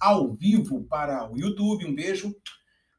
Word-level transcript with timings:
ao 0.00 0.34
vivo 0.34 0.84
para 0.84 1.30
o 1.30 1.38
YouTube. 1.38 1.86
Um 1.86 1.94
beijo. 1.94 2.34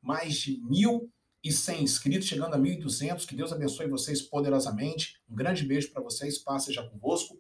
Mais 0.02 0.36
de 0.36 0.62
1.100 0.62 1.82
inscritos, 1.82 2.28
chegando 2.28 2.54
a 2.54 2.60
1.200. 2.60 3.26
Que 3.26 3.36
Deus 3.36 3.52
abençoe 3.52 3.88
vocês 3.88 4.22
poderosamente. 4.22 5.22
Um 5.30 5.36
grande 5.36 5.66
beijo 5.66 5.92
para 5.92 6.02
vocês. 6.02 6.38
Paz 6.38 6.64
seja 6.64 6.88
convosco. 6.88 7.38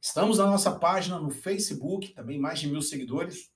Estamos 0.00 0.38
na 0.38 0.46
nossa 0.46 0.70
página 0.70 1.18
no 1.18 1.30
Facebook, 1.30 2.14
também 2.14 2.38
mais 2.38 2.60
de 2.60 2.68
mil 2.68 2.80
seguidores. 2.80 3.50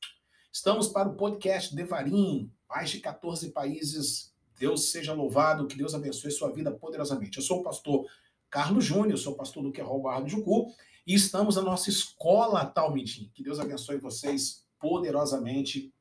Estamos 0.53 0.89
para 0.89 1.09
o 1.09 1.15
podcast 1.15 1.75
Devarim, 1.77 2.51
mais 2.69 2.91
de 2.91 2.99
14 2.99 3.51
países. 3.53 4.35
Deus 4.59 4.91
seja 4.91 5.13
louvado, 5.13 5.67
que 5.67 5.77
Deus 5.77 5.95
abençoe 5.95 6.31
sua 6.31 6.53
vida 6.53 6.73
poderosamente. 6.73 7.39
Eu 7.39 7.45
sou 7.45 7.61
o 7.61 7.63
pastor 7.63 8.05
Carlos 8.51 8.85
Júnior, 8.85 9.17
sou 9.17 9.37
pastor 9.37 9.63
do 9.63 9.71
Querol 9.71 10.03
Barra 10.03 10.23
do 10.23 10.29
Jucu, 10.29 10.67
e 11.07 11.15
estamos 11.15 11.55
na 11.55 11.63
nossa 11.63 11.89
escola 11.89 12.67
Talmidim. 12.67 13.31
Que 13.33 13.45
Deus 13.45 13.61
abençoe 13.61 13.99
vocês 13.99 14.65
poderosamente, 14.81 15.95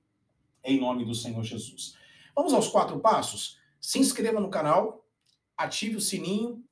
em 0.64 0.80
nome 0.80 1.06
do 1.06 1.14
Senhor 1.14 1.44
Jesus. 1.44 1.96
Vamos 2.34 2.54
aos 2.54 2.70
quatro 2.70 3.00
passos? 3.00 3.60
Se 3.80 4.00
inscreva 4.00 4.40
no 4.40 4.50
canal, 4.50 5.06
ative 5.56 5.98
o 5.98 6.02
sininho, 6.02 6.64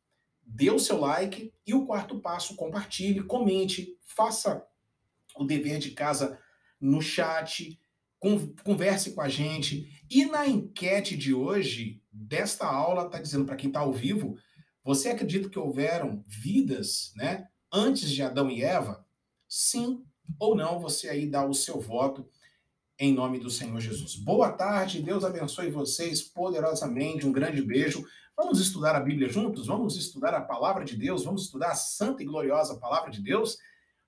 dê 0.42 0.72
o 0.72 0.80
seu 0.80 1.00
like, 1.00 1.54
e 1.66 1.74
o 1.74 1.86
quarto 1.86 2.20
passo, 2.20 2.56
compartilhe, 2.56 3.22
comente, 3.24 3.98
faça 4.02 4.66
o 5.36 5.44
dever 5.44 5.78
de 5.78 5.92
casa 5.92 6.40
no 6.80 7.02
chat, 7.02 7.80
converse 8.64 9.14
com 9.14 9.22
a 9.22 9.30
gente. 9.30 9.92
E 10.10 10.26
na 10.26 10.48
enquete 10.48 11.18
de 11.18 11.34
hoje, 11.34 12.02
desta 12.12 12.66
aula, 12.66 13.06
está 13.06 13.20
dizendo 13.20 13.46
para 13.46 13.58
quem 13.58 13.70
está 13.70 13.82
ao 13.82 13.92
vivo, 13.92 14.38
você 14.84 15.10
acredita 15.10 15.50
que 15.50 15.60
houveram 15.60 16.24
vidas, 16.26 17.12
né, 17.16 17.50
antes 17.72 18.10
de 18.10 18.24
Adão 18.24 18.50
e 18.50 18.64
Eva? 18.64 19.06
Sim 19.50 20.06
ou 20.40 20.56
não? 20.56 20.80
Você 20.80 21.10
aí 21.10 21.26
dá 21.26 21.46
o 21.46 21.54
seu 21.54 21.80
voto 21.80 22.28
em 23.00 23.14
nome 23.14 23.40
do 23.40 23.50
Senhor 23.50 23.80
Jesus. 23.80 24.16
Boa 24.16 24.52
tarde, 24.52 25.02
Deus 25.02 25.24
abençoe 25.24 25.70
vocês 25.70 26.22
poderosamente. 26.22 27.28
Um 27.28 27.32
grande 27.32 27.62
beijo. 27.62 28.04
Vamos 28.36 28.60
estudar 28.60 28.96
a 28.96 29.00
Bíblia 29.00 29.30
juntos? 29.30 29.68
Vamos 29.68 29.96
estudar 29.98 30.34
a 30.34 30.42
palavra 30.42 30.84
de 30.84 30.96
Deus? 30.96 31.24
Vamos 31.24 31.44
estudar 31.44 31.70
a 31.70 31.76
santa 31.76 32.24
e 32.24 32.26
gloriosa 32.26 32.80
palavra 32.80 33.12
de 33.12 33.22
Deus? 33.22 33.58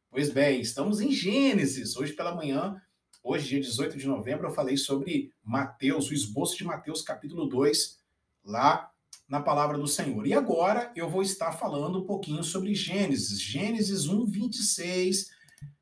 Pois 0.09 0.31
bem, 0.31 0.59
estamos 0.59 1.00
em 1.00 1.11
Gênesis. 1.11 1.95
Hoje 1.95 2.14
pela 2.14 2.33
manhã, 2.33 2.81
hoje, 3.23 3.48
dia 3.48 3.59
18 3.59 3.95
de 3.98 4.08
novembro, 4.08 4.48
eu 4.48 4.52
falei 4.52 4.76
sobre 4.76 5.31
Mateus, 5.44 6.09
o 6.09 6.14
esboço 6.14 6.58
de 6.58 6.64
Mateus, 6.64 7.04
capítulo 7.04 7.48
2, 7.48 8.00
lá 8.44 8.89
na 9.28 9.39
palavra 9.39 9.78
do 9.78 9.88
Senhor. 9.88 10.26
E 10.26 10.33
agora 10.33 10.92
eu 10.95 11.08
vou 11.08 11.22
estar 11.22 11.52
falando 11.52 12.00
um 12.00 12.06
pouquinho 12.06 12.44
sobre 12.44 12.73
Gênesis. 12.73 13.39
Gênesis 13.39 14.08
1, 14.08 14.26
26. 14.26 15.30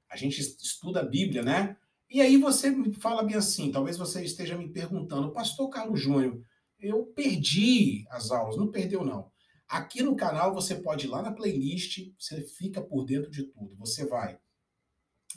A 0.09 0.15
gente 0.15 0.39
estuda 0.39 1.01
a 1.01 1.05
Bíblia, 1.05 1.43
né? 1.43 1.77
E 2.09 2.21
aí 2.21 2.37
você 2.37 2.73
fala 2.93 3.23
bem 3.23 3.35
assim, 3.35 3.71
talvez 3.71 3.97
você 3.97 4.23
esteja 4.23 4.57
me 4.57 4.69
perguntando, 4.69 5.33
pastor 5.33 5.69
Carlos 5.69 5.99
Júnior, 5.99 6.41
eu 6.79 7.05
perdi 7.07 8.05
as 8.09 8.31
aulas. 8.31 8.55
Não 8.55 8.71
perdeu, 8.71 9.03
não. 9.03 9.29
Aqui 9.67 10.01
no 10.01 10.15
canal 10.15 10.53
você 10.53 10.75
pode 10.75 11.05
ir 11.05 11.09
lá 11.09 11.21
na 11.21 11.33
playlist, 11.33 12.13
você 12.17 12.41
fica 12.41 12.81
por 12.81 13.03
dentro 13.03 13.29
de 13.29 13.43
tudo. 13.43 13.75
Você 13.77 14.05
vai 14.05 14.39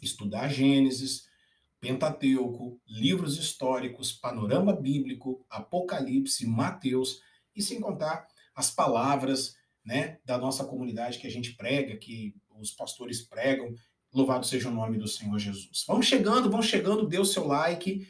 estudar 0.01 0.49
Gênesis, 0.49 1.29
Pentateuco, 1.81 2.81
livros 2.87 3.39
históricos, 3.39 4.13
panorama 4.13 4.73
bíblico, 4.73 5.45
Apocalipse, 5.49 6.47
Mateus 6.47 7.21
e 7.57 7.63
sem 7.63 7.81
contar 7.81 8.29
as 8.55 8.71
palavras 8.71 9.57
né, 9.85 10.19
da 10.25 10.37
nossa 10.37 10.65
comunidade 10.65 11.19
que 11.19 11.27
a 11.27 11.31
gente 11.31 11.55
prega, 11.55 11.97
que 11.97 12.37
os 12.51 12.71
pastores 12.71 13.23
pregam. 13.23 13.75
Louvado 14.13 14.45
seja 14.45 14.69
o 14.69 14.75
nome 14.75 14.99
do 14.99 15.07
Senhor 15.07 15.39
Jesus. 15.39 15.85
Vamos 15.87 16.07
chegando, 16.07 16.51
vão 16.51 16.63
chegando, 16.63 17.07
dê 17.07 17.19
o 17.19 17.25
seu 17.25 17.47
like, 17.47 18.07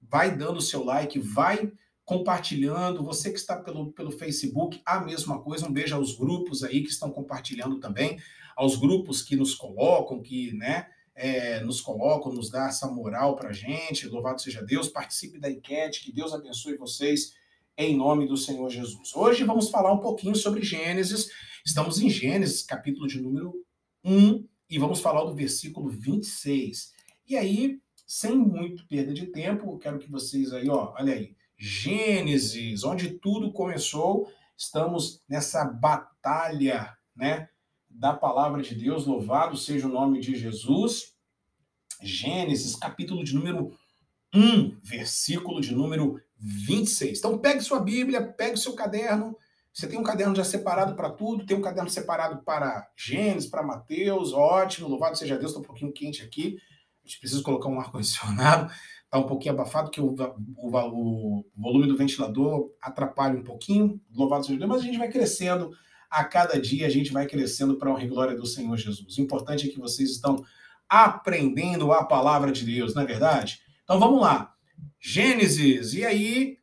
vai 0.00 0.34
dando 0.34 0.58
o 0.58 0.62
seu 0.62 0.82
like, 0.82 1.18
vai 1.18 1.70
compartilhando. 2.04 3.04
Você 3.04 3.30
que 3.30 3.38
está 3.38 3.56
pelo, 3.56 3.92
pelo 3.92 4.10
Facebook, 4.10 4.80
a 4.84 5.00
mesma 5.00 5.40
coisa. 5.40 5.66
Um 5.66 5.72
beijo 5.72 5.94
aos 5.94 6.16
grupos 6.16 6.64
aí 6.64 6.82
que 6.82 6.90
estão 6.90 7.10
compartilhando 7.10 7.78
também, 7.78 8.18
aos 8.56 8.76
grupos 8.76 9.22
que 9.22 9.36
nos 9.36 9.54
colocam, 9.54 10.22
que 10.22 10.52
né, 10.54 10.86
é, 11.14 11.60
nos 11.60 11.80
colocam, 11.80 12.32
nos 12.32 12.50
dá 12.50 12.68
essa 12.68 12.86
moral 12.86 13.36
para 13.36 13.52
gente. 13.52 14.08
Louvado 14.08 14.40
seja 14.40 14.62
Deus. 14.62 14.88
Participe 14.88 15.38
da 15.38 15.50
enquete, 15.50 16.02
que 16.02 16.12
Deus 16.12 16.32
abençoe 16.32 16.76
vocês 16.76 17.34
em 17.76 17.96
nome 17.96 18.26
do 18.26 18.36
Senhor 18.36 18.68
Jesus. 18.70 19.14
Hoje 19.14 19.44
vamos 19.44 19.70
falar 19.70 19.92
um 19.92 20.00
pouquinho 20.00 20.34
sobre 20.34 20.62
Gênesis. 20.62 21.28
Estamos 21.64 22.00
em 22.00 22.08
Gênesis, 22.08 22.62
capítulo 22.62 23.06
de 23.06 23.20
número 23.20 23.54
1, 24.04 24.46
e 24.72 24.78
vamos 24.78 25.00
falar 25.00 25.22
do 25.24 25.34
versículo 25.34 25.90
26. 25.90 26.94
E 27.28 27.36
aí, 27.36 27.78
sem 28.06 28.34
muito 28.34 28.88
perda 28.88 29.12
de 29.12 29.26
tempo, 29.26 29.78
quero 29.78 29.98
que 29.98 30.10
vocês 30.10 30.50
aí, 30.50 30.66
ó, 30.70 30.94
olha 30.98 31.12
aí, 31.12 31.36
Gênesis, 31.58 32.82
onde 32.82 33.18
tudo 33.18 33.52
começou, 33.52 34.32
estamos 34.56 35.22
nessa 35.28 35.62
batalha, 35.62 36.96
né, 37.14 37.50
da 37.86 38.14
palavra 38.14 38.62
de 38.62 38.74
Deus, 38.74 39.04
louvado 39.04 39.58
seja 39.58 39.86
o 39.86 39.92
nome 39.92 40.20
de 40.20 40.34
Jesus. 40.34 41.12
Gênesis, 42.00 42.74
capítulo 42.74 43.22
de 43.22 43.34
número 43.34 43.76
1, 44.34 44.78
versículo 44.82 45.60
de 45.60 45.74
número 45.74 46.18
26. 46.38 47.18
Então, 47.18 47.36
pegue 47.36 47.60
sua 47.60 47.78
Bíblia, 47.78 48.26
pegue 48.26 48.56
seu 48.56 48.72
caderno. 48.72 49.36
Você 49.72 49.86
tem 49.86 49.98
um 49.98 50.02
caderno 50.02 50.36
já 50.36 50.44
separado 50.44 50.94
para 50.94 51.10
tudo, 51.10 51.46
tem 51.46 51.56
um 51.56 51.62
caderno 51.62 51.88
separado 51.88 52.42
para 52.44 52.86
Gênesis, 52.96 53.48
para 53.48 53.62
Mateus, 53.62 54.32
ótimo, 54.32 54.88
louvado 54.88 55.16
seja 55.16 55.38
Deus, 55.38 55.52
está 55.52 55.60
um 55.60 55.64
pouquinho 55.64 55.92
quente 55.92 56.22
aqui. 56.22 56.58
A 57.02 57.08
gente 57.08 57.18
precisa 57.18 57.42
colocar 57.42 57.68
um 57.68 57.80
ar-condicionado, 57.80 58.70
está 59.04 59.18
um 59.18 59.26
pouquinho 59.26 59.54
abafado, 59.54 59.90
que 59.90 60.00
o, 60.00 60.14
o, 60.56 60.76
o, 60.76 61.44
volume 61.56 61.86
do 61.86 61.96
ventilador 61.96 62.70
atrapalha 62.82 63.38
um 63.38 63.42
pouquinho, 63.42 63.98
louvado 64.12 64.44
seja 64.44 64.58
Deus, 64.58 64.68
mas 64.68 64.82
a 64.82 64.84
gente 64.84 64.98
vai 64.98 65.08
crescendo 65.08 65.70
a 66.10 66.22
cada 66.24 66.60
dia, 66.60 66.86
a 66.86 66.90
gente 66.90 67.10
vai 67.10 67.26
crescendo 67.26 67.78
para 67.78 67.90
a 67.90 68.06
glória 68.06 68.36
do 68.36 68.46
Senhor 68.46 68.76
Jesus. 68.76 69.16
O 69.16 69.20
importante 69.22 69.66
é 69.66 69.72
que 69.72 69.80
vocês 69.80 70.10
estão 70.10 70.44
aprendendo 70.86 71.90
a 71.90 72.04
palavra 72.04 72.52
de 72.52 72.66
Deus, 72.66 72.94
não 72.94 73.02
é 73.02 73.06
verdade? 73.06 73.60
Então 73.84 73.98
vamos 73.98 74.20
lá. 74.20 74.52
Gênesis. 75.00 75.94
E 75.94 76.04
aí, 76.04 76.58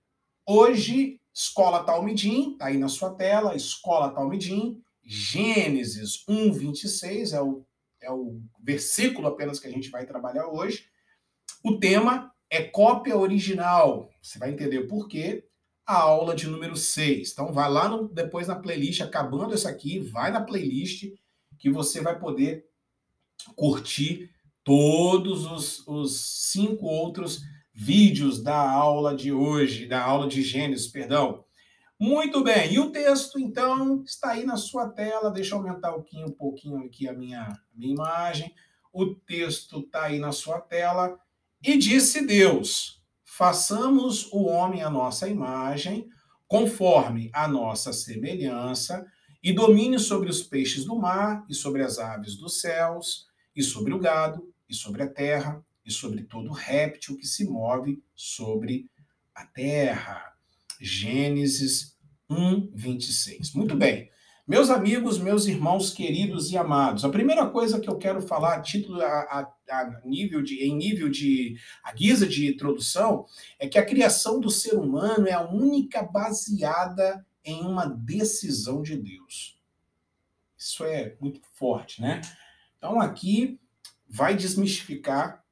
hoje, 0.46 1.19
Escola 1.40 1.86
Talmidim, 1.86 2.58
tá 2.58 2.66
aí 2.66 2.78
na 2.78 2.90
sua 2.90 3.12
tela, 3.16 3.56
Escola 3.56 4.10
Talmidim, 4.10 4.84
Gênesis 5.02 6.26
1, 6.28 6.52
26, 6.52 7.32
é 7.32 7.42
o, 7.42 7.66
é 8.02 8.12
o 8.12 8.42
versículo 8.62 9.26
apenas 9.30 9.58
que 9.58 9.66
a 9.66 9.72
gente 9.72 9.90
vai 9.90 10.06
trabalhar 10.06 10.48
hoje. 10.50 10.90
O 11.64 11.80
tema 11.80 12.30
é 12.50 12.62
cópia 12.62 13.18
original. 13.18 14.10
Você 14.22 14.38
vai 14.38 14.52
entender 14.52 14.82
por 14.82 15.08
quê. 15.08 15.46
A 15.86 16.02
aula 16.02 16.36
de 16.36 16.46
número 16.46 16.76
6. 16.76 17.32
Então, 17.32 17.54
vai 17.54 17.72
lá 17.72 17.88
no, 17.88 18.10
depois 18.10 18.46
na 18.46 18.56
playlist, 18.60 19.00
acabando 19.00 19.54
essa 19.54 19.70
aqui, 19.70 19.98
vai 19.98 20.32
na 20.32 20.42
playlist 20.42 21.06
que 21.58 21.70
você 21.70 22.02
vai 22.02 22.20
poder 22.20 22.66
curtir 23.56 24.30
todos 24.62 25.46
os, 25.46 25.88
os 25.88 26.52
cinco 26.52 26.86
outros 26.86 27.42
vídeos 27.82 28.44
da 28.44 28.58
aula 28.58 29.16
de 29.16 29.32
hoje, 29.32 29.88
da 29.88 30.04
aula 30.04 30.28
de 30.28 30.42
Gênesis, 30.42 30.88
perdão. 30.88 31.46
Muito 31.98 32.44
bem, 32.44 32.74
e 32.74 32.78
o 32.78 32.92
texto, 32.92 33.40
então, 33.40 34.04
está 34.04 34.32
aí 34.32 34.46
na 34.46 34.58
sua 34.58 34.90
tela. 34.90 35.32
Deixa 35.32 35.56
eu 35.56 35.60
aumentar 35.60 35.96
um 35.96 36.32
pouquinho 36.32 36.84
aqui 36.84 37.08
a 37.08 37.14
minha, 37.14 37.58
minha 37.74 37.94
imagem. 37.94 38.54
O 38.92 39.16
texto 39.16 39.80
está 39.80 40.04
aí 40.04 40.20
na 40.20 40.34
sua 40.34 40.60
tela. 40.60 41.18
E 41.64 41.78
disse 41.78 42.26
Deus: 42.26 43.02
façamos 43.24 44.30
o 44.34 44.44
homem 44.44 44.84
à 44.84 44.90
nossa 44.90 45.30
imagem, 45.30 46.10
conforme 46.50 47.30
a 47.34 47.48
nossa 47.48 47.94
semelhança, 47.94 49.06
e 49.42 49.54
domine 49.54 49.98
sobre 50.00 50.30
os 50.30 50.44
peixes 50.44 50.84
do 50.84 50.98
mar, 50.98 51.46
e 51.48 51.54
sobre 51.54 51.82
as 51.82 51.98
aves 51.98 52.36
dos 52.36 52.60
céus, 52.60 53.26
e 53.56 53.64
sobre 53.64 53.94
o 53.94 54.00
gado, 54.00 54.54
e 54.68 54.74
sobre 54.74 55.02
a 55.02 55.08
terra, 55.08 55.64
e 55.90 55.92
sobre 55.92 56.22
todo 56.24 56.52
réptil 56.52 57.18
que 57.18 57.26
se 57.26 57.46
move 57.46 58.02
sobre 58.16 58.88
a 59.34 59.44
terra. 59.44 60.34
Gênesis 60.80 61.98
1, 62.30 62.69
26. 62.74 63.54
Muito 63.54 63.75
bem. 63.75 64.10
Meus 64.48 64.69
amigos, 64.69 65.19
meus 65.19 65.48
irmãos 65.48 65.92
queridos 65.92 66.52
e 66.52 66.58
amados, 66.58 67.04
a 67.04 67.10
primeira 67.10 67.48
coisa 67.48 67.80
que 67.80 67.90
eu 67.90 67.98
quero 67.98 68.22
falar 68.22 68.56
a 68.56 68.62
título 68.62 69.02
a, 69.02 69.08
a, 69.08 69.54
a, 69.69 70.02
nível 70.06 70.42
de 70.42 70.63
em 70.63 70.75
nível 70.75 71.10
de 71.10 71.56
a 71.84 71.92
guisa 71.92 72.25
de 72.25 72.48
introdução 72.48 73.25
é 73.60 73.68
que 73.68 73.78
a 73.78 73.86
criação 73.86 74.40
do 74.40 74.50
ser 74.50 74.75
humano 74.75 75.28
é 75.28 75.34
a 75.34 75.48
única 75.48 76.02
baseada 76.02 77.25
em 77.44 77.62
uma 77.62 77.86
decisão 77.86 78.81
de 78.81 78.98
Deus. 78.98 79.60
Isso 80.58 80.84
é 80.84 81.16
muito 81.19 81.42
forte, 81.54 82.02
né? 82.02 82.22
Então 82.78 83.00
aqui 83.00 83.60
vai 84.08 84.36
desmistificar 84.36 85.44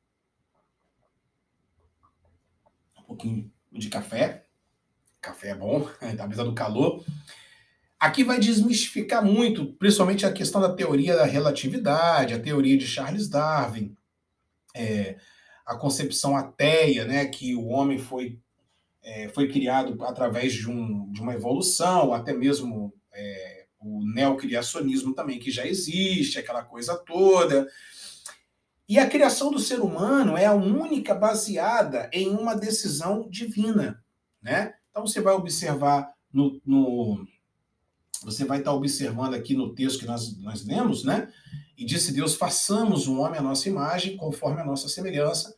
pouquinho 3.18 3.52
de 3.72 3.90
café. 3.90 4.46
Café 5.20 5.50
é 5.50 5.56
bom, 5.56 5.90
apesar 6.20 6.44
do 6.44 6.54
calor. 6.54 7.04
Aqui 8.00 8.24
vai 8.24 8.40
desmistificar 8.40 9.26
muito, 9.26 9.74
principalmente 9.74 10.26
a 10.26 10.32
questão 10.32 10.62
da 10.62 10.74
teoria 10.74 11.16
da 11.16 11.26
relatividade, 11.26 12.36
a 12.36 12.40
teoria 12.40 12.78
de 12.78 12.86
Charles 12.86 13.28
Darwin, 13.28 13.98
é, 14.76 15.18
a 15.66 15.76
concepção 15.76 16.38
ateia, 16.38 17.06
né, 17.06 17.26
que 17.26 17.56
o 17.56 17.66
homem 17.66 17.98
foi, 17.98 18.40
é, 19.02 19.28
foi 19.30 19.48
criado 19.48 20.02
através 20.06 20.54
de, 20.54 20.70
um, 20.70 21.12
de 21.12 21.20
uma 21.20 21.34
evolução, 21.34 22.14
até 22.14 22.34
mesmo 22.34 22.94
é, 23.12 23.66
o 23.80 24.06
neocriacionismo 24.06 25.16
também, 25.16 25.40
que 25.40 25.50
já 25.50 25.66
existe, 25.66 26.38
aquela 26.38 26.64
coisa 26.64 26.96
toda. 26.96 27.68
E 28.88 28.98
a 28.98 29.10
criação 29.10 29.52
do 29.52 29.60
ser 29.60 29.82
humano 29.82 30.38
é 30.38 30.46
a 30.46 30.54
única 30.54 31.14
baseada 31.14 32.10
em 32.14 32.30
uma 32.30 32.56
decisão 32.56 33.28
divina, 33.30 34.04
né? 34.42 34.74
Então 34.90 35.06
você 35.06 35.20
vai 35.20 35.34
observar 35.34 36.12
no, 36.32 36.62
no 36.66 37.28
você 38.24 38.46
vai 38.46 38.60
estar 38.60 38.74
observando 38.74 39.34
aqui 39.34 39.56
no 39.56 39.76
texto 39.76 40.00
que 40.00 40.06
nós, 40.06 40.38
nós 40.40 40.66
lemos, 40.66 41.04
né? 41.04 41.32
E 41.78 41.86
disse 41.86 42.12
Deus: 42.12 42.36
façamos 42.36 43.08
um 43.08 43.20
homem 43.20 43.40
à 43.40 43.44
nossa 43.44 43.70
imagem, 43.70 44.18
conforme 44.18 44.62
a 44.62 44.66
nossa 44.66 44.90
semelhança. 44.90 45.54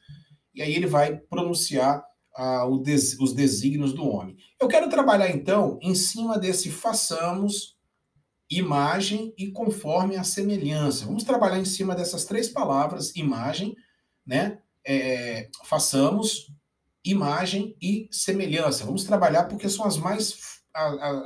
E 0.54 0.62
aí 0.62 0.74
ele 0.76 0.88
vai 0.88 1.16
pronunciar 1.16 2.04
ah, 2.36 2.66
des, 2.84 3.18
os 3.20 3.34
desígnios 3.34 3.94
do 3.94 4.06
homem. 4.06 4.36
Eu 4.60 4.68
quero 4.68 4.90
trabalhar 4.90 5.30
então 5.30 5.80
em 5.82 5.96
cima 5.96 6.38
desse 6.38 6.70
façamos, 6.70 7.78
imagem 8.50 9.34
e 9.38 9.52
conforme 9.52 10.16
a 10.16 10.24
semelhança. 10.24 11.06
Vamos 11.06 11.24
trabalhar 11.24 11.60
em 11.60 11.66
cima 11.66 11.96
dessas 11.96 12.26
três 12.26 12.50
palavras: 12.50 13.16
imagem, 13.16 13.76
né? 14.26 14.60
É, 14.86 15.50
façamos, 15.66 16.52
imagem 17.04 17.76
e 17.82 18.08
semelhança. 18.12 18.86
Vamos 18.86 19.04
trabalhar 19.04 19.46
porque 19.46 19.70
são 19.70 19.86
as 19.86 19.98
mais 19.98 20.60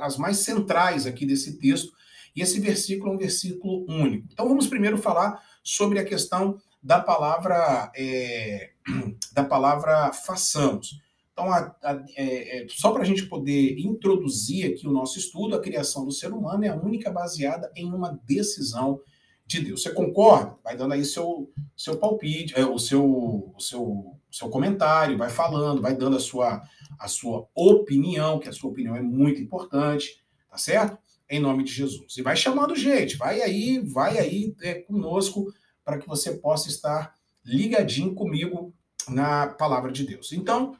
as 0.00 0.16
mais 0.16 0.38
centrais 0.38 1.06
aqui 1.06 1.26
desse 1.26 1.58
texto, 1.58 1.92
e 2.34 2.40
esse 2.40 2.58
versículo 2.58 3.12
é 3.12 3.14
um 3.14 3.18
versículo 3.18 3.84
único. 3.88 4.26
Então 4.32 4.48
vamos 4.48 4.66
primeiro 4.66 4.98
falar 4.98 5.40
sobre 5.62 5.98
a 5.98 6.04
questão 6.04 6.58
da 6.82 7.00
palavra 7.00 7.90
é, 7.94 8.72
da 9.32 9.44
palavra 9.44 10.12
façamos. 10.12 11.00
Então, 11.34 11.52
a, 11.52 11.74
a, 11.82 12.04
é, 12.16 12.62
é 12.62 12.66
só 12.68 12.92
para 12.92 13.02
a 13.02 13.04
gente 13.04 13.26
poder 13.26 13.76
introduzir 13.76 14.72
aqui 14.72 14.86
o 14.86 14.92
nosso 14.92 15.18
estudo, 15.18 15.56
a 15.56 15.60
criação 15.60 16.04
do 16.04 16.12
ser 16.12 16.32
humano 16.32 16.64
é 16.64 16.68
a 16.68 16.76
única 16.76 17.10
baseada 17.10 17.70
em 17.74 17.92
uma 17.92 18.18
decisão 18.24 19.00
de 19.44 19.60
Deus. 19.60 19.82
Você 19.82 19.90
concorda? 19.90 20.56
Vai 20.62 20.76
dando 20.76 20.94
aí 20.94 21.04
seu, 21.04 21.50
seu 21.76 21.96
palpite, 21.98 22.54
é, 22.56 22.64
o, 22.64 22.78
seu, 22.78 23.04
o 23.04 23.60
seu, 23.60 24.16
seu 24.30 24.48
comentário, 24.48 25.18
vai 25.18 25.28
falando, 25.28 25.82
vai 25.82 25.96
dando 25.96 26.16
a 26.16 26.20
sua, 26.20 26.62
a 27.00 27.08
sua 27.08 27.48
opinião, 27.52 28.38
que 28.38 28.48
a 28.48 28.52
sua 28.52 28.70
opinião 28.70 28.94
é 28.94 29.02
muito 29.02 29.42
importante, 29.42 30.24
tá 30.48 30.56
certo? 30.56 30.96
Em 31.28 31.40
nome 31.40 31.64
de 31.64 31.72
Jesus. 31.72 32.16
E 32.16 32.22
vai 32.22 32.36
chamando 32.36 32.76
gente, 32.76 33.16
vai 33.16 33.42
aí, 33.42 33.80
vai 33.80 34.18
aí 34.18 34.54
é, 34.62 34.74
conosco 34.74 35.52
para 35.84 35.98
que 35.98 36.06
você 36.06 36.36
possa 36.36 36.68
estar 36.68 37.12
ligadinho 37.44 38.14
comigo 38.14 38.72
na 39.08 39.48
palavra 39.48 39.92
de 39.92 40.06
Deus. 40.06 40.32
Então, 40.32 40.76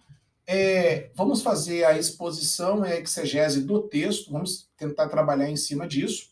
é, 0.46 1.10
vamos 1.14 1.42
fazer 1.42 1.84
a 1.84 1.98
exposição, 1.98 2.82
a 2.82 2.96
exegese 2.96 3.62
do 3.62 3.82
texto, 3.82 4.30
vamos 4.30 4.68
tentar 4.76 5.08
trabalhar 5.08 5.48
em 5.48 5.56
cima 5.56 5.86
disso, 5.86 6.30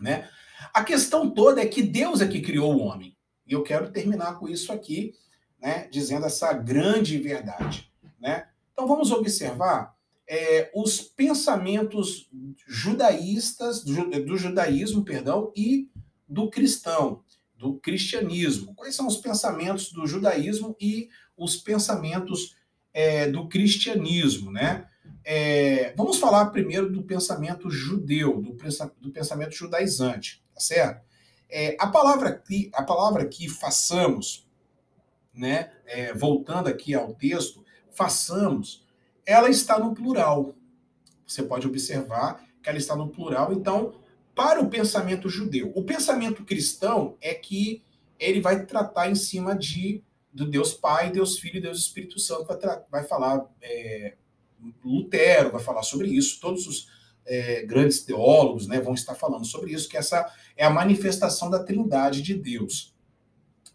né? 0.00 0.28
A 0.72 0.82
questão 0.84 1.30
toda 1.30 1.60
é 1.60 1.66
que 1.66 1.82
Deus 1.82 2.20
é 2.20 2.28
que 2.28 2.40
criou 2.40 2.74
o 2.74 2.80
homem. 2.80 3.16
E 3.46 3.52
eu 3.52 3.62
quero 3.62 3.90
terminar 3.90 4.38
com 4.38 4.48
isso 4.48 4.72
aqui, 4.72 5.14
né, 5.60 5.88
dizendo 5.90 6.26
essa 6.26 6.52
grande 6.52 7.18
verdade, 7.18 7.92
né? 8.20 8.48
Então 8.72 8.86
vamos 8.86 9.10
observar 9.10 9.94
é, 10.26 10.70
os 10.74 11.00
pensamentos 11.00 12.28
judaístas, 12.66 13.84
do, 13.84 14.24
do 14.24 14.36
judaísmo, 14.36 15.04
perdão, 15.04 15.52
e 15.54 15.88
do 16.28 16.48
cristão, 16.48 17.22
do 17.56 17.74
cristianismo. 17.74 18.74
Quais 18.74 18.94
são 18.94 19.06
os 19.06 19.18
pensamentos 19.18 19.92
do 19.92 20.06
judaísmo 20.06 20.74
e 20.80 21.10
os 21.36 21.56
pensamentos 21.56 22.56
é, 22.92 23.28
do 23.30 23.48
cristianismo, 23.48 24.50
né? 24.50 24.86
É, 25.24 25.94
vamos 25.96 26.18
falar 26.18 26.46
primeiro 26.46 26.90
do 26.90 27.02
pensamento 27.02 27.70
judeu, 27.70 28.40
do, 28.40 28.56
do 29.00 29.10
pensamento 29.10 29.54
judaizante, 29.54 30.42
tá 30.52 30.60
certo? 30.60 31.02
É, 31.48 31.76
a 31.78 31.86
palavra 31.86 32.32
que 32.32 32.70
a 32.72 32.82
palavra 32.82 33.26
que 33.26 33.48
façamos, 33.48 34.48
né? 35.32 35.70
É, 35.86 36.12
voltando 36.12 36.68
aqui 36.68 36.94
ao 36.94 37.14
texto, 37.14 37.64
façamos, 37.92 38.84
ela 39.24 39.48
está 39.48 39.78
no 39.78 39.94
plural. 39.94 40.54
Você 41.26 41.42
pode 41.42 41.66
observar 41.66 42.44
que 42.62 42.68
ela 42.68 42.78
está 42.78 42.96
no 42.96 43.08
plural. 43.08 43.52
Então, 43.52 43.94
para 44.34 44.60
o 44.60 44.68
pensamento 44.68 45.28
judeu, 45.28 45.72
o 45.74 45.84
pensamento 45.84 46.44
cristão 46.44 47.16
é 47.20 47.34
que 47.34 47.82
ele 48.18 48.40
vai 48.40 48.64
tratar 48.64 49.10
em 49.10 49.14
cima 49.14 49.54
de 49.54 50.02
do 50.32 50.46
Deus 50.46 50.72
Pai, 50.72 51.10
Deus 51.10 51.38
Filho 51.38 51.56
e 51.56 51.60
Deus 51.60 51.78
Espírito 51.78 52.18
Santo. 52.18 52.46
Vai, 52.46 52.58
vai 52.90 53.04
falar 53.04 53.46
é, 53.60 54.14
Lutero 54.84 55.50
vai 55.50 55.62
falar 55.62 55.82
sobre 55.82 56.08
isso, 56.08 56.40
todos 56.40 56.66
os 56.66 56.88
é, 57.24 57.64
grandes 57.64 58.02
teólogos 58.04 58.66
né, 58.66 58.80
vão 58.80 58.94
estar 58.94 59.14
falando 59.14 59.44
sobre 59.44 59.72
isso, 59.72 59.88
que 59.88 59.96
essa 59.96 60.32
é 60.56 60.64
a 60.64 60.70
manifestação 60.70 61.50
da 61.50 61.62
trindade 61.62 62.22
de 62.22 62.34
Deus. 62.34 62.94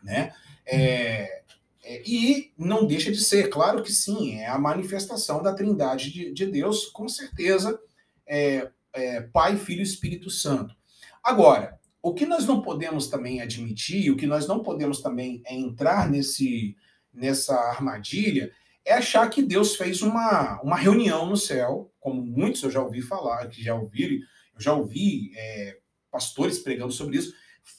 Né? 0.04 0.34
É, 0.66 1.44
é, 1.84 2.04
e 2.06 2.54
não 2.58 2.86
deixa 2.86 3.12
de 3.12 3.24
ser, 3.24 3.50
claro 3.50 3.84
que 3.84 3.92
sim, 3.92 4.36
é 4.40 4.48
a 4.48 4.58
manifestação 4.58 5.42
da 5.42 5.54
trindade 5.54 6.12
de, 6.12 6.32
de 6.34 6.46
Deus, 6.46 6.88
com 6.88 7.08
certeza, 7.08 7.80
é, 8.26 8.70
é, 8.94 9.22
Pai, 9.22 9.58
Filho 9.58 9.80
e 9.80 9.84
Espírito 9.84 10.30
Santo. 10.30 10.76
Agora, 11.24 11.77
o 12.02 12.14
que 12.14 12.26
nós 12.26 12.46
não 12.46 12.62
podemos 12.62 13.08
também 13.08 13.42
admitir, 13.42 14.12
o 14.12 14.18
que 14.18 14.28
nós 14.28 14.48
não 14.48 14.62
podemos 14.62 15.02
também 15.02 15.42
é 15.46 15.56
entrar 15.56 16.10
nesse, 16.10 16.76
nessa 17.14 17.56
armadilha, 17.56 18.52
é 18.86 18.94
achar 18.94 19.30
que 19.30 19.42
Deus 19.42 19.76
fez 19.76 20.02
uma, 20.02 20.62
uma 20.62 20.78
reunião 20.78 21.26
no 21.26 21.36
céu, 21.36 21.92
como 22.00 22.22
muitos 22.22 22.64
eu 22.64 22.72
já 22.72 22.82
ouvi 22.82 23.02
falar, 23.02 23.48
que 23.48 23.62
já 23.62 23.76
ouviram, 23.76 24.16
eu 24.56 24.62
já 24.62 24.74
ouvi 24.74 25.32
é, 25.36 25.78
pastores 26.10 26.60
pregando 26.60 26.94
sobre 26.94 27.18
isso, 27.18 27.34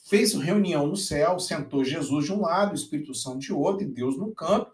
fez 0.07 0.33
reunião 0.33 0.85
no 0.85 0.95
céu, 0.95 1.39
sentou 1.39 1.83
Jesus 1.83 2.25
de 2.25 2.31
um 2.31 2.41
lado, 2.41 2.71
o 2.71 2.75
Espírito 2.75 3.15
Santo 3.15 3.39
de 3.39 3.51
outro, 3.51 3.83
e 3.83 3.89
Deus 3.89 4.17
no 4.17 4.31
canto, 4.33 4.71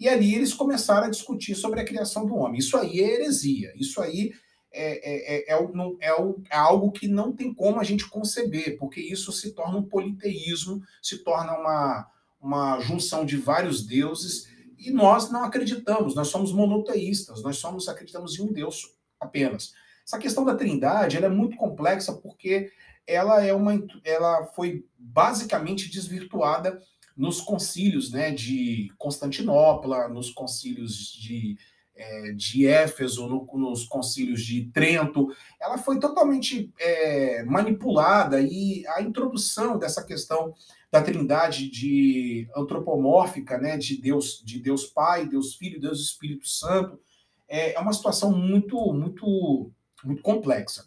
e 0.00 0.08
ali 0.08 0.34
eles 0.34 0.54
começaram 0.54 1.06
a 1.06 1.10
discutir 1.10 1.54
sobre 1.54 1.80
a 1.80 1.84
criação 1.84 2.26
do 2.26 2.34
homem. 2.34 2.58
Isso 2.58 2.76
aí 2.76 3.00
é 3.00 3.14
heresia, 3.14 3.72
isso 3.76 4.00
aí 4.00 4.32
é, 4.74 5.44
é, 5.52 5.54
é, 5.54 5.54
é, 5.54 6.08
é 6.50 6.56
algo 6.56 6.90
que 6.90 7.06
não 7.06 7.32
tem 7.32 7.54
como 7.54 7.78
a 7.78 7.84
gente 7.84 8.08
conceber, 8.08 8.76
porque 8.78 9.00
isso 9.00 9.32
se 9.32 9.52
torna 9.52 9.78
um 9.78 9.84
politeísmo, 9.84 10.82
se 11.00 11.18
torna 11.18 11.56
uma, 11.56 12.10
uma 12.40 12.80
junção 12.80 13.24
de 13.24 13.36
vários 13.36 13.86
deuses, 13.86 14.48
e 14.78 14.90
nós 14.90 15.30
não 15.30 15.44
acreditamos, 15.44 16.14
nós 16.14 16.28
somos 16.28 16.52
monoteístas, 16.52 17.42
nós 17.42 17.56
somos 17.56 17.88
acreditamos 17.88 18.38
em 18.38 18.42
um 18.42 18.52
Deus 18.52 18.94
apenas. 19.20 19.72
Essa 20.06 20.18
questão 20.18 20.44
da 20.44 20.54
Trindade, 20.54 21.16
ela 21.16 21.26
é 21.26 21.30
muito 21.30 21.56
complexa 21.56 22.12
porque 22.12 22.70
ela 23.06 23.42
é 23.42 23.54
uma 23.54 23.72
ela 24.04 24.46
foi 24.48 24.84
basicamente 24.98 25.90
desvirtuada 25.90 26.82
nos 27.16 27.40
concílios, 27.40 28.10
né, 28.10 28.32
de 28.32 28.92
Constantinopla, 28.98 30.08
nos 30.08 30.30
concílios 30.30 31.12
de 31.12 31.56
é, 31.96 32.32
de 32.32 32.66
Éfeso, 32.66 33.26
no, 33.28 33.46
nos 33.54 33.84
concílios 33.84 34.42
de 34.42 34.66
Trento, 34.72 35.28
ela 35.60 35.78
foi 35.78 35.98
totalmente 35.98 36.72
é, 36.78 37.44
manipulada 37.44 38.40
e 38.40 38.84
a 38.88 39.02
introdução 39.02 39.78
dessa 39.78 40.02
questão 40.02 40.54
da 40.90 41.02
trindade 41.02 41.68
de 41.68 42.48
antropomórfica, 42.54 43.58
né, 43.58 43.76
de 43.76 44.00
Deus, 44.00 44.42
de 44.44 44.60
Deus 44.60 44.86
Pai, 44.86 45.26
Deus 45.26 45.56
Filho, 45.56 45.80
Deus 45.80 46.00
Espírito 46.00 46.46
Santo, 46.46 47.00
é, 47.48 47.74
é 47.74 47.80
uma 47.80 47.92
situação 47.92 48.30
muito, 48.30 48.76
muito, 48.92 49.72
muito 50.04 50.22
complexa. 50.22 50.86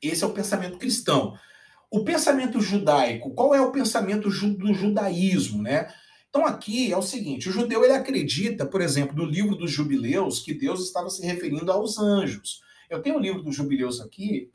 Esse 0.00 0.24
é 0.24 0.26
o 0.26 0.32
pensamento 0.32 0.78
cristão. 0.78 1.36
O 1.90 2.04
pensamento 2.04 2.60
judaico, 2.60 3.34
qual 3.34 3.54
é 3.54 3.60
o 3.60 3.72
pensamento 3.72 4.30
do 4.30 4.72
judaísmo, 4.72 5.62
né? 5.62 5.92
Então 6.30 6.46
aqui 6.46 6.92
é 6.92 6.96
o 6.96 7.02
seguinte, 7.02 7.48
o 7.48 7.52
judeu 7.52 7.82
ele 7.82 7.92
acredita, 7.92 8.64
por 8.64 8.80
exemplo, 8.80 9.16
no 9.16 9.24
livro 9.24 9.56
dos 9.56 9.70
jubileus, 9.70 10.38
que 10.38 10.54
Deus 10.54 10.80
estava 10.80 11.10
se 11.10 11.26
referindo 11.26 11.70
aos 11.72 11.98
anjos. 11.98 12.62
Eu 12.88 13.02
tenho 13.02 13.16
o 13.16 13.20
livro 13.20 13.42
dos 13.42 13.54
jubileus 13.54 14.00
aqui, 14.00 14.48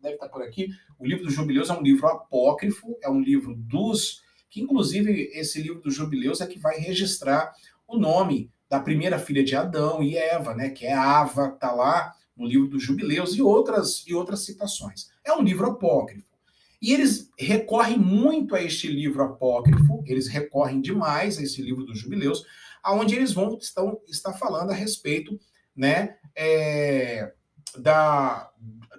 deve 0.00 0.14
estar 0.14 0.28
por 0.28 0.42
aqui. 0.42 0.68
O 0.98 1.06
livro 1.06 1.24
dos 1.24 1.34
jubileus 1.34 1.70
é 1.70 1.72
um 1.72 1.82
livro 1.82 2.06
apócrifo, 2.06 2.96
é 3.02 3.10
um 3.10 3.20
livro 3.20 3.54
dos. 3.54 4.22
que 4.50 4.60
inclusive 4.60 5.30
esse 5.34 5.60
livro 5.62 5.80
dos 5.80 5.94
jubileus 5.94 6.42
é 6.42 6.46
que 6.46 6.58
vai 6.58 6.78
registrar 6.78 7.52
o 7.88 7.98
nome 7.98 8.50
da 8.68 8.80
primeira 8.80 9.18
filha 9.18 9.44
de 9.44 9.56
Adão 9.56 10.02
e 10.02 10.16
Eva, 10.16 10.54
né? 10.54 10.70
Que 10.70 10.86
é 10.86 10.94
Ava, 10.94 11.50
tá 11.50 11.72
lá 11.72 12.14
no 12.36 12.46
livro 12.46 12.66
dos 12.68 12.82
jubileus 12.82 13.34
e 13.34 13.42
outras 13.42 14.04
e 14.06 14.14
outras 14.14 14.40
citações. 14.44 15.10
É 15.24 15.32
um 15.32 15.42
livro 15.42 15.66
apócrifo. 15.66 16.31
E 16.82 16.92
eles 16.92 17.30
recorrem 17.38 17.96
muito 17.96 18.56
a 18.56 18.60
este 18.60 18.88
livro 18.88 19.22
apócrifo, 19.22 20.02
eles 20.04 20.26
recorrem 20.26 20.80
demais 20.80 21.38
a 21.38 21.42
esse 21.42 21.62
livro 21.62 21.84
dos 21.84 21.96
jubileus, 21.96 22.44
aonde 22.82 23.14
eles 23.14 23.32
vão 23.32 23.56
estão 23.56 24.00
está 24.08 24.32
falando 24.32 24.70
a 24.70 24.74
respeito, 24.74 25.38
né, 25.76 26.16
é, 26.34 27.32
da, 27.78 28.50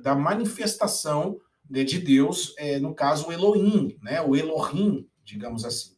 da 0.02 0.16
manifestação 0.16 1.38
de 1.70 2.00
Deus, 2.00 2.56
é, 2.58 2.80
no 2.80 2.96
caso 2.96 3.28
o 3.28 3.34
Elohim, 3.34 3.98
né, 4.02 4.22
o 4.22 4.34
Elohim, 4.34 5.06
digamos 5.26 5.66
assim. 5.66 5.94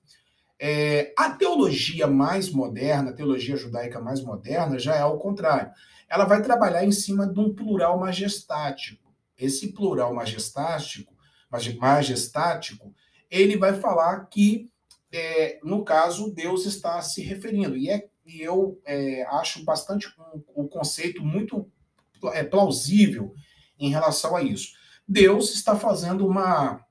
É, 0.60 1.14
a 1.18 1.30
teologia 1.32 2.08
mais 2.08 2.50
moderna, 2.50 3.12
a 3.12 3.14
teologia 3.14 3.56
judaica 3.58 4.00
mais 4.00 4.22
moderna, 4.22 4.80
já 4.80 4.96
é 4.96 5.02
ao 5.02 5.20
contrário. 5.20 5.72
Ela 6.10 6.26
vai 6.26 6.42
trabalhar 6.42 6.84
em 6.84 6.92
cima 6.92 7.28
de 7.28 7.40
um 7.40 7.54
plural 7.54 8.00
majestático. 8.00 9.14
Esse 9.38 9.74
plural 9.74 10.14
majestático, 10.14 11.15
majestático, 11.80 12.94
ele 13.30 13.58
vai 13.58 13.74
falar 13.74 14.26
que, 14.26 14.70
é, 15.12 15.60
no 15.64 15.84
caso, 15.84 16.34
Deus 16.34 16.66
está 16.66 17.02
se 17.02 17.22
referindo. 17.22 17.76
E, 17.76 17.90
é, 17.90 18.08
e 18.26 18.42
eu 18.42 18.80
é, 18.86 19.24
acho 19.30 19.64
bastante 19.64 20.08
um, 20.20 20.64
um 20.64 20.68
conceito 20.68 21.24
muito 21.24 21.70
é, 22.34 22.44
plausível 22.44 23.34
em 23.80 23.90
relação 23.90 24.36
a 24.36 24.42
isso. 24.42 24.74
Deus 25.08 25.54
está 25.54 25.76
fazendo 25.76 26.26
uma, 26.26 26.84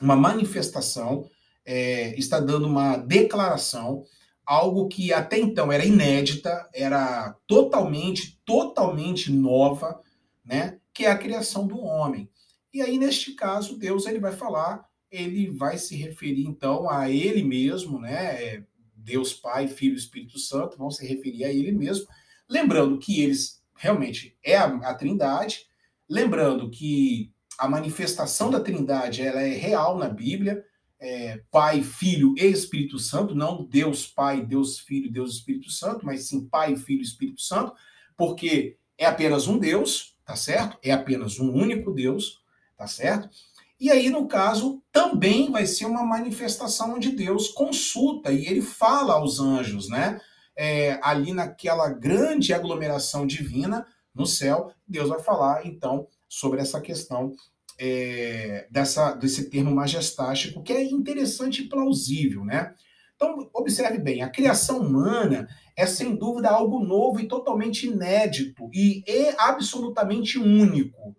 uma 0.00 0.16
manifestação, 0.16 1.28
é, 1.64 2.14
está 2.18 2.40
dando 2.40 2.66
uma 2.66 2.96
declaração, 2.96 4.04
algo 4.44 4.88
que 4.88 5.12
até 5.12 5.38
então 5.38 5.72
era 5.72 5.84
inédita, 5.84 6.68
era 6.74 7.34
totalmente, 7.46 8.40
totalmente 8.44 9.32
nova, 9.32 10.00
né? 10.44 10.78
Que 10.92 11.06
é 11.06 11.10
a 11.10 11.18
criação 11.18 11.66
do 11.66 11.80
homem. 11.80 12.28
E 12.72 12.80
aí, 12.80 12.98
neste 12.98 13.32
caso, 13.34 13.78
Deus 13.78 14.06
ele 14.06 14.18
vai 14.18 14.32
falar, 14.32 14.86
ele 15.10 15.50
vai 15.50 15.76
se 15.76 15.94
referir 15.94 16.46
então 16.46 16.88
a 16.88 17.10
ele 17.10 17.42
mesmo, 17.42 18.00
né? 18.00 18.44
É, 18.44 18.64
Deus 18.94 19.34
Pai, 19.34 19.68
Filho 19.68 19.94
e 19.94 19.98
Espírito 19.98 20.38
Santo 20.38 20.78
vão 20.78 20.90
se 20.90 21.06
referir 21.06 21.44
a 21.44 21.52
ele 21.52 21.72
mesmo, 21.72 22.06
lembrando 22.48 22.98
que 22.98 23.20
eles 23.20 23.62
realmente 23.76 24.38
é 24.44 24.56
a, 24.56 24.66
a 24.66 24.94
Trindade, 24.94 25.66
lembrando 26.08 26.70
que 26.70 27.32
a 27.58 27.68
manifestação 27.68 28.50
da 28.50 28.60
Trindade 28.60 29.22
ela 29.22 29.42
é 29.42 29.54
real 29.54 29.98
na 29.98 30.08
Bíblia, 30.08 30.64
é, 31.00 31.42
Pai, 31.50 31.82
Filho 31.82 32.34
e 32.38 32.44
Espírito 32.44 32.98
Santo, 32.98 33.34
não 33.34 33.64
Deus 33.64 34.06
Pai, 34.06 34.44
Deus 34.44 34.78
Filho, 34.78 35.10
Deus 35.10 35.34
Espírito 35.34 35.70
Santo, 35.70 36.06
mas 36.06 36.28
sim 36.28 36.46
Pai, 36.48 36.76
Filho 36.76 37.00
e 37.00 37.04
Espírito 37.04 37.40
Santo, 37.40 37.74
porque 38.16 38.78
é 38.96 39.04
apenas 39.04 39.48
um 39.48 39.58
Deus, 39.58 40.16
tá 40.24 40.36
certo? 40.36 40.78
É 40.82 40.92
apenas 40.92 41.40
um 41.40 41.52
único 41.52 41.92
Deus, 41.92 42.41
tá 42.82 42.86
certo? 42.88 43.30
E 43.78 43.90
aí, 43.90 44.10
no 44.10 44.26
caso, 44.26 44.82
também 44.90 45.50
vai 45.52 45.66
ser 45.66 45.86
uma 45.86 46.02
manifestação 46.04 46.94
onde 46.94 47.12
Deus 47.12 47.48
consulta 47.48 48.32
e 48.32 48.44
ele 48.46 48.60
fala 48.60 49.14
aos 49.14 49.38
anjos, 49.38 49.88
né? 49.88 50.20
É, 50.56 50.98
ali 51.02 51.32
naquela 51.32 51.88
grande 51.88 52.52
aglomeração 52.52 53.26
divina 53.26 53.86
no 54.12 54.26
céu, 54.26 54.72
Deus 54.86 55.08
vai 55.08 55.20
falar 55.20 55.64
então 55.64 56.06
sobre 56.28 56.60
essa 56.60 56.80
questão 56.80 57.32
é, 57.78 58.66
dessa, 58.70 59.14
desse 59.14 59.48
termo 59.48 59.72
majestático, 59.74 60.62
que 60.62 60.72
é 60.72 60.82
interessante 60.82 61.62
e 61.62 61.68
plausível, 61.68 62.44
né? 62.44 62.74
Então, 63.14 63.48
observe 63.54 63.98
bem, 63.98 64.22
a 64.22 64.28
criação 64.28 64.80
humana 64.80 65.48
é 65.76 65.86
sem 65.86 66.16
dúvida 66.16 66.50
algo 66.50 66.84
novo 66.84 67.20
e 67.20 67.28
totalmente 67.28 67.86
inédito 67.86 68.68
e 68.72 69.04
é 69.06 69.34
absolutamente 69.38 70.38
único. 70.38 71.14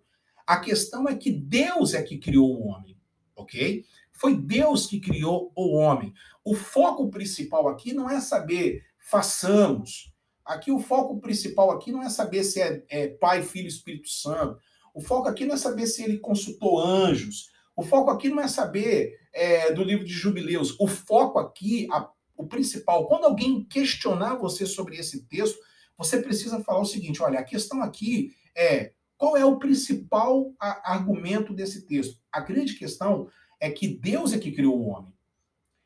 A 0.46 0.58
questão 0.58 1.08
é 1.08 1.16
que 1.16 1.30
Deus 1.30 1.94
é 1.94 2.02
que 2.02 2.18
criou 2.18 2.50
o 2.50 2.68
homem, 2.68 2.96
ok? 3.34 3.84
Foi 4.12 4.36
Deus 4.36 4.86
que 4.86 5.00
criou 5.00 5.52
o 5.56 5.74
homem. 5.76 6.12
O 6.44 6.54
foco 6.54 7.10
principal 7.10 7.68
aqui 7.68 7.92
não 7.92 8.08
é 8.08 8.20
saber 8.20 8.82
façamos. 8.98 10.12
Aqui 10.44 10.70
o 10.70 10.78
foco 10.78 11.20
principal 11.20 11.70
aqui 11.70 11.92
não 11.92 12.02
é 12.02 12.08
saber 12.08 12.44
se 12.44 12.60
é, 12.60 12.84
é 12.88 13.08
Pai, 13.08 13.42
Filho, 13.42 13.68
Espírito 13.68 14.08
Santo. 14.08 14.58
O 14.94 15.00
foco 15.00 15.28
aqui 15.28 15.44
não 15.44 15.54
é 15.54 15.58
saber 15.58 15.86
se 15.86 16.02
ele 16.02 16.18
consultou 16.18 16.80
anjos. 16.80 17.50
O 17.76 17.82
foco 17.82 18.10
aqui 18.10 18.28
não 18.28 18.40
é 18.40 18.48
saber 18.48 19.18
é, 19.32 19.72
do 19.72 19.82
livro 19.82 20.04
de 20.04 20.12
Jubileus. 20.12 20.78
O 20.78 20.86
foco 20.86 21.38
aqui, 21.38 21.88
a, 21.90 22.08
o 22.36 22.46
principal, 22.46 23.06
quando 23.06 23.24
alguém 23.24 23.64
questionar 23.64 24.36
você 24.36 24.64
sobre 24.66 24.96
esse 24.96 25.26
texto, 25.26 25.58
você 25.96 26.20
precisa 26.20 26.62
falar 26.62 26.80
o 26.80 26.86
seguinte: 26.86 27.22
olha, 27.22 27.40
a 27.40 27.44
questão 27.44 27.82
aqui 27.82 28.34
é 28.56 28.92
qual 29.24 29.38
é 29.38 29.44
o 29.44 29.58
principal 29.58 30.52
argumento 30.60 31.54
desse 31.54 31.86
texto? 31.86 32.20
A 32.30 32.40
grande 32.40 32.74
questão 32.74 33.26
é 33.58 33.70
que 33.70 33.88
Deus 33.88 34.34
é 34.34 34.38
que 34.38 34.52
criou 34.52 34.78
o 34.78 34.88
homem. 34.88 35.14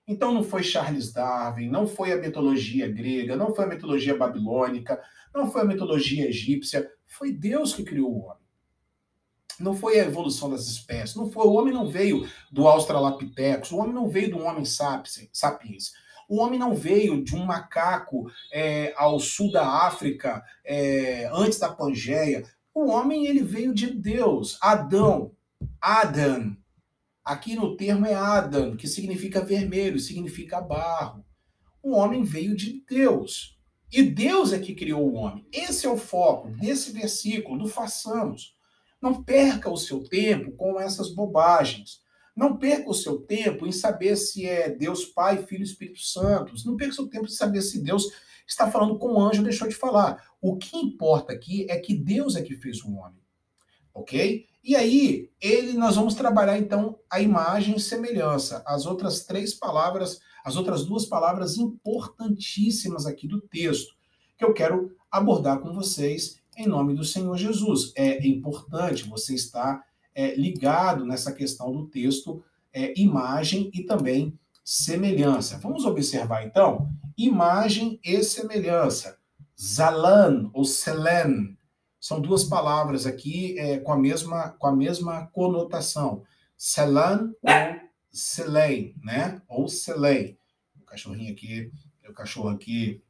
Então 0.09 0.35
não 0.35 0.43
foi 0.43 0.65
Charles 0.65 1.13
Darwin, 1.13 1.69
não 1.69 1.87
foi 1.87 2.11
a 2.11 2.17
mitologia 2.17 2.91
grega, 2.91 3.37
não 3.37 3.55
foi 3.55 3.65
a 3.65 3.69
mitologia 3.69 4.17
babilônica, 4.17 5.01
não 5.33 5.49
foi 5.49 5.61
a 5.61 5.65
mitologia 5.65 6.27
egípcia, 6.27 6.91
foi 7.07 7.31
Deus 7.31 7.73
que 7.73 7.85
criou 7.85 8.11
o 8.11 8.25
homem. 8.25 8.43
Não 9.61 9.73
foi 9.73 10.01
a 10.01 10.07
evolução 10.07 10.51
das 10.51 10.67
espécies, 10.67 11.15
não 11.15 11.31
foi 11.31 11.47
o 11.47 11.53
homem 11.53 11.73
não 11.73 11.89
veio 11.89 12.29
do 12.51 12.67
Australopithecus, 12.67 13.71
o 13.71 13.77
homem 13.77 13.95
não 13.95 14.09
veio 14.09 14.33
do 14.33 14.41
homem 14.41 14.65
sapiens. 14.65 15.93
O 16.29 16.41
homem 16.41 16.59
não 16.59 16.75
veio 16.75 17.23
de 17.23 17.37
um 17.37 17.45
macaco 17.47 18.31
é, 18.53 18.93
ao 18.97 19.21
sul 19.21 19.53
da 19.53 19.87
África 19.87 20.43
é, 20.65 21.31
antes 21.33 21.61
da 21.61 21.73
Pangeia. 21.73 22.43
O 22.81 22.91
homem 22.91 23.27
ele 23.27 23.43
veio 23.43 23.75
de 23.75 23.91
Deus, 23.91 24.57
Adão, 24.63 25.33
Adam. 25.81 26.57
Aqui 27.25 27.57
no 27.57 27.77
termo 27.77 28.07
é 28.07 28.15
Adam, 28.15 28.77
que 28.77 28.87
significa 28.87 29.45
vermelho, 29.45 29.99
significa 29.99 30.61
barro. 30.61 31.25
O 31.83 31.91
homem 31.91 32.23
veio 32.23 32.55
de 32.55 32.85
Deus. 32.89 33.59
E 33.91 34.01
Deus 34.01 34.53
é 34.53 34.61
que 34.61 34.77
criou 34.77 35.11
o 35.11 35.15
homem. 35.15 35.45
Esse 35.53 35.87
é 35.87 35.91
o 35.91 35.97
foco 35.97 36.51
desse 36.53 36.93
versículo, 36.93 37.59
do 37.59 37.67
façamos. 37.67 38.57
Não 39.03 39.25
perca 39.25 39.69
o 39.69 39.77
seu 39.77 40.05
tempo 40.05 40.53
com 40.53 40.79
essas 40.79 41.13
bobagens. 41.13 42.01
Não 42.37 42.59
perca 42.59 42.89
o 42.89 42.95
seu 42.95 43.19
tempo 43.19 43.67
em 43.67 43.73
saber 43.73 44.15
se 44.15 44.47
é 44.47 44.71
Deus 44.71 45.05
Pai, 45.05 45.43
Filho 45.43 45.63
e 45.63 45.65
Espírito 45.65 46.01
Santo. 46.01 46.55
Não 46.65 46.77
perca 46.77 46.93
o 46.93 46.95
seu 46.95 47.09
tempo 47.09 47.25
em 47.25 47.31
saber 47.31 47.61
se 47.61 47.83
Deus 47.83 48.07
está 48.49 48.71
falando 48.71 48.99
com 48.99 49.13
o 49.13 49.21
anjo, 49.21 49.43
deixou 49.43 49.69
de 49.69 49.75
falar. 49.75 50.25
O 50.41 50.57
que 50.57 50.77
importa 50.77 51.33
aqui 51.33 51.67
é 51.71 51.79
que 51.79 51.95
Deus 51.95 52.35
é 52.35 52.43
que 52.43 52.57
fez 52.57 52.83
o 52.83 52.95
homem. 52.95 53.23
Ok? 53.93 54.47
E 54.65 54.75
aí, 54.75 55.31
ele, 55.41 55.75
nós 55.75 55.97
vamos 55.97 56.15
trabalhar 56.15 56.59
então 56.59 56.99
a 57.11 57.21
imagem 57.21 57.77
e 57.77 57.81
semelhança. 57.81 58.63
As 58.67 58.87
outras 58.87 59.25
três 59.25 59.55
palavras, 59.55 60.21
as 60.45 60.57
outras 60.57 60.85
duas 60.85 61.05
palavras 61.05 61.57
importantíssimas 61.57 63.07
aqui 63.07 63.29
do 63.29 63.41
texto, 63.41 63.95
que 64.37 64.45
eu 64.45 64.55
quero 64.55 64.97
abordar 65.11 65.61
com 65.61 65.73
vocês 65.73 66.41
em 66.57 66.67
nome 66.67 66.95
do 66.95 67.05
Senhor 67.05 67.37
Jesus. 67.37 67.93
É 67.97 68.27
importante 68.27 69.09
você 69.09 69.35
estar 69.35 69.85
é, 70.15 70.35
ligado 70.35 71.05
nessa 71.05 71.33
questão 71.33 71.73
do 71.73 71.87
texto, 71.87 72.43
é, 72.73 72.93
imagem 72.99 73.71
e 73.73 73.85
também 73.85 74.39
semelhança. 74.69 75.57
Vamos 75.57 75.87
observar 75.87 76.45
então 76.45 76.91
imagem 77.17 77.99
e 78.05 78.23
semelhança. 78.23 79.19
Zalan 79.59 80.51
ou 80.53 80.63
Selen 80.63 81.57
são 81.99 82.21
duas 82.21 82.45
palavras 82.45 83.07
aqui 83.07 83.59
é, 83.59 83.79
com, 83.79 83.93
a 83.93 83.99
mesma, 83.99 84.51
com 84.59 84.67
a 84.67 84.77
mesma 84.77 85.27
conotação. 85.29 86.23
Selan 86.55 87.33
ou 87.43 87.81
Selei, 88.13 88.95
né? 89.03 89.41
Ou 89.49 89.69
Selei. 89.69 90.39
O 90.79 90.85
cachorrinho 90.85 91.33
aqui, 91.33 91.73
o 92.07 92.13
cachorro 92.13 92.51
aqui 92.51 93.03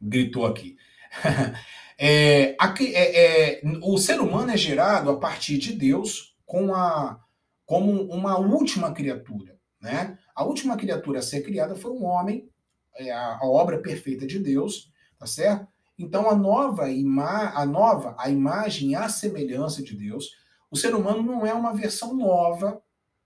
gritou 0.00 0.46
aqui. 0.46 0.76
é, 1.96 2.56
aqui 2.58 2.92
é, 2.92 3.60
é, 3.60 3.62
o 3.82 3.96
ser 3.98 4.20
humano 4.20 4.50
é 4.50 4.56
gerado 4.56 5.10
a 5.10 5.16
partir 5.16 5.58
de 5.58 5.74
Deus 5.74 6.36
com 6.44 6.74
a, 6.74 7.20
como 7.64 8.02
uma 8.12 8.36
última 8.36 8.92
criatura, 8.92 9.56
né? 9.80 10.18
A 10.34 10.44
última 10.44 10.76
criatura 10.76 11.20
a 11.20 11.22
ser 11.22 11.42
criada 11.42 11.76
foi 11.76 11.92
um 11.92 12.04
homem, 12.04 12.48
é 12.96 13.12
a, 13.12 13.40
obra 13.42 13.80
perfeita 13.80 14.26
de 14.26 14.38
Deus, 14.38 14.90
tá 15.18 15.26
certo? 15.26 15.66
Então 15.98 16.28
a 16.28 16.34
nova, 16.34 16.90
ima 16.90 17.52
a 17.54 17.64
nova, 17.64 18.14
a 18.18 18.28
imagem 18.28 18.94
a 18.96 19.08
semelhança 19.08 19.82
de 19.82 19.96
Deus, 19.96 20.30
o 20.70 20.76
ser 20.76 20.94
humano 20.94 21.22
não 21.22 21.46
é 21.46 21.54
uma 21.54 21.72
versão 21.72 22.14
nova, 22.14 22.82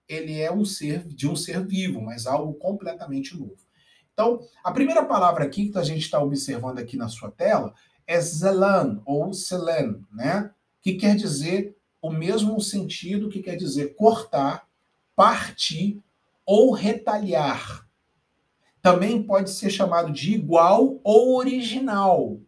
ele 0.07 0.41
é 0.41 0.53
um 0.53 0.65
ser 0.65 1.07
de 1.07 1.29
um 1.29 1.37
ser 1.37 1.67
vivo, 1.67 2.01
mas 2.01 2.27
algo 2.27 2.55
completamente 2.55 3.39
novo. 3.39 3.57
Então, 4.13 4.41
a 4.65 4.73
primeira 4.73 5.05
palavra 5.05 5.45
aqui 5.45 5.71
que 5.71 5.79
a 5.79 5.83
gente 5.83 6.01
está 6.01 6.21
observando 6.21 6.79
aqui 6.79 6.97
na 6.97 7.09
sua 7.09 7.31
tela 7.31 7.73
é 8.07 8.21
zelan 8.21 9.01
ou 9.07 9.33
selen, 9.33 10.05
né? 10.13 10.51
Que 10.81 10.95
quer 10.95 11.15
dizer 11.15 11.77
o 12.01 12.11
mesmo 12.11 12.61
sentido 12.61 13.29
que 13.29 13.43
quer 13.43 13.57
dizer 13.57 13.95
cortar, 13.95 14.67
partir 15.15 16.03
ou 16.49 16.73
retalhar. 16.73 17.87
Também 18.81 19.23
pode 19.23 19.51
ser 19.51 19.69
chamado 19.69 20.11
de 20.11 20.33
igual 20.33 20.99
ou 21.05 21.37
original. 21.37 22.41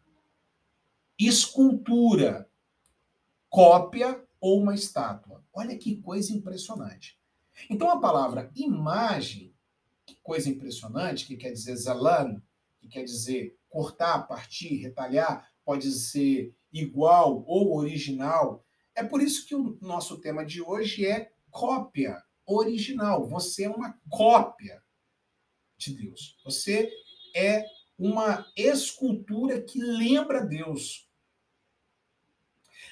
Escultura, 1.18 2.48
cópia 3.50 4.26
ou 4.40 4.62
uma 4.62 4.74
estátua. 4.74 5.44
Olha 5.52 5.76
que 5.76 5.96
coisa 5.96 6.32
impressionante. 6.32 7.20
Então 7.68 7.90
a 7.90 8.00
palavra 8.00 8.50
imagem, 8.56 9.54
que 10.06 10.16
coisa 10.22 10.48
impressionante, 10.48 11.26
que 11.26 11.36
quer 11.36 11.50
dizer 11.50 11.76
zalan, 11.76 12.40
que 12.80 12.88
quer 12.88 13.04
dizer 13.04 13.54
cortar, 13.68 14.26
partir, 14.26 14.76
retalhar, 14.76 15.46
pode 15.62 15.92
ser 15.92 16.56
igual 16.72 17.44
ou 17.46 17.76
original. 17.76 18.64
É 18.94 19.04
por 19.04 19.20
isso 19.20 19.46
que 19.46 19.54
o 19.54 19.76
nosso 19.82 20.16
tema 20.22 20.42
de 20.42 20.62
hoje 20.62 21.04
é 21.04 21.30
cópia 21.50 22.24
original. 22.46 23.28
Você 23.28 23.64
é 23.64 23.70
uma 23.70 23.98
cópia. 24.08 24.82
de 25.78 25.94
Deus. 25.94 26.38
Você 26.44 26.92
é 27.34 27.64
uma 27.98 28.46
escultura 28.56 29.62
que 29.62 29.80
lembra 29.80 30.44
Deus. 30.44 31.08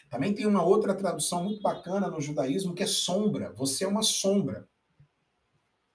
Também 0.09 0.35
tem 0.35 0.47
uma 0.47 0.64
outra 0.64 0.95
tradução 0.95 1.45
muito 1.45 1.61
bacana 1.61 2.09
no 2.09 2.21
judaísmo 2.21 2.75
que 2.75 2.83
é 2.83 2.87
sombra. 2.87 3.52
Você 3.52 3.85
é 3.85 3.88
uma 3.88 4.02
sombra. 4.02 4.67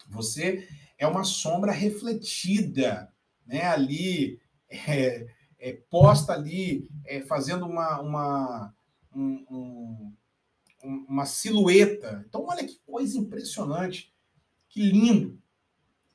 Você 0.09 0.67
é 0.97 1.07
uma 1.07 1.23
sombra 1.23 1.71
refletida, 1.71 3.11
né? 3.45 3.65
Ali, 3.65 4.39
é, 4.69 5.25
é, 5.59 5.73
posta 5.89 6.33
ali, 6.33 6.89
é, 7.05 7.21
fazendo 7.21 7.65
uma, 7.65 8.01
uma, 8.01 8.75
um, 9.15 9.45
um, 9.49 10.13
uma 10.83 11.25
silhueta. 11.25 12.23
Então, 12.27 12.45
olha 12.47 12.65
que 12.65 12.79
coisa 12.85 13.17
impressionante, 13.17 14.13
que 14.69 14.81
lindo. 14.91 15.41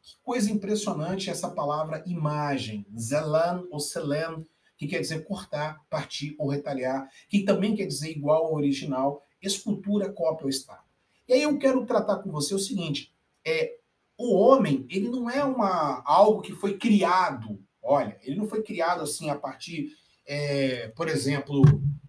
Que 0.02 0.16
coisa 0.22 0.50
impressionante 0.50 1.30
essa 1.30 1.50
palavra 1.50 2.02
imagem, 2.06 2.86
zelan 2.96 3.64
ou 3.70 3.80
selen, 3.80 4.46
que 4.76 4.86
quer 4.86 5.00
dizer 5.00 5.24
cortar, 5.24 5.84
partir 5.90 6.36
ou 6.38 6.48
retalhar, 6.48 7.10
que 7.28 7.42
também 7.44 7.74
quer 7.74 7.86
dizer 7.86 8.10
igual 8.10 8.46
ao 8.46 8.54
original, 8.54 9.26
escultura, 9.42 10.12
cópia 10.12 10.44
ou 10.44 10.50
estátua. 10.50 10.84
E 11.26 11.32
aí 11.32 11.42
eu 11.42 11.58
quero 11.58 11.84
tratar 11.84 12.18
com 12.18 12.30
você 12.30 12.54
o 12.54 12.58
seguinte: 12.58 13.12
é 13.44 13.76
o 14.16 14.34
homem, 14.34 14.86
ele 14.88 15.08
não 15.08 15.28
é 15.28 15.44
uma 15.44 16.02
algo 16.04 16.42
que 16.42 16.52
foi 16.52 16.78
criado. 16.78 17.62
Olha, 17.82 18.18
ele 18.22 18.36
não 18.36 18.48
foi 18.48 18.62
criado 18.62 19.02
assim 19.02 19.30
a 19.30 19.36
partir, 19.36 19.92
é, 20.28 20.88
por 20.88 21.08
exemplo, 21.08 21.62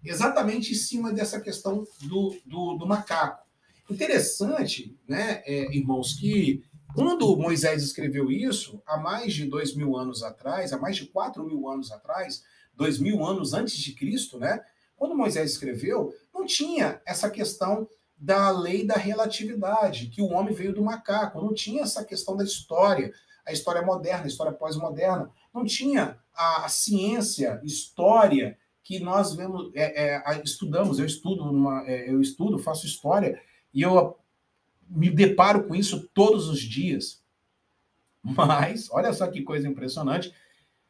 exatamente 0.04 0.72
em 0.72 0.76
cima 0.76 1.10
dessa 1.10 1.40
questão 1.40 1.86
do, 2.02 2.36
do, 2.44 2.74
do 2.74 2.86
macaco. 2.86 3.48
Interessante, 3.88 4.94
né, 5.08 5.42
é, 5.46 5.74
irmãos, 5.74 6.14
que 6.14 6.62
quando 6.94 7.36
Moisés 7.36 7.82
escreveu 7.82 8.30
isso, 8.30 8.82
há 8.86 8.98
mais 8.98 9.32
de 9.32 9.46
dois 9.46 9.74
mil 9.74 9.96
anos 9.96 10.22
atrás, 10.22 10.72
há 10.72 10.78
mais 10.78 10.96
de 10.96 11.06
quatro 11.06 11.44
mil 11.44 11.66
anos 11.68 11.90
atrás, 11.90 12.44
dois 12.74 12.98
mil 12.98 13.24
anos 13.24 13.54
antes 13.54 13.76
de 13.76 13.94
Cristo, 13.94 14.38
né? 14.38 14.60
Quando 14.96 15.16
Moisés 15.16 15.52
escreveu, 15.52 16.12
não 16.32 16.44
tinha 16.44 17.00
essa 17.06 17.30
questão 17.30 17.88
da 18.18 18.50
lei 18.50 18.84
da 18.86 18.96
relatividade, 18.96 20.08
que 20.08 20.20
o 20.20 20.32
homem 20.32 20.52
veio 20.52 20.74
do 20.74 20.82
macaco, 20.82 21.40
não 21.40 21.54
tinha 21.54 21.82
essa 21.82 22.04
questão 22.04 22.36
da 22.36 22.44
história, 22.44 23.12
a 23.46 23.52
história 23.52 23.80
moderna, 23.82 24.24
a 24.24 24.28
história 24.28 24.52
pós-moderna, 24.52 25.30
não 25.52 25.64
tinha 25.64 26.18
a, 26.34 26.68
ciência, 26.68 27.60
história 27.64 28.58
que 28.82 28.98
nós 28.98 29.34
vemos, 29.34 29.70
é, 29.74 30.14
é, 30.14 30.42
estudamos, 30.42 30.98
eu 30.98 31.06
estudo, 31.06 31.44
uma, 31.44 31.86
é, 31.86 32.10
eu 32.10 32.20
estudo, 32.20 32.58
faço 32.58 32.86
história 32.86 33.40
e 33.72 33.82
eu 33.82 34.18
me 34.88 35.10
deparo 35.10 35.66
com 35.66 35.74
isso 35.74 36.08
todos 36.12 36.48
os 36.48 36.60
dias. 36.60 37.22
Mas, 38.22 38.90
olha 38.90 39.12
só 39.12 39.26
que 39.26 39.42
coisa 39.42 39.68
impressionante. 39.68 40.34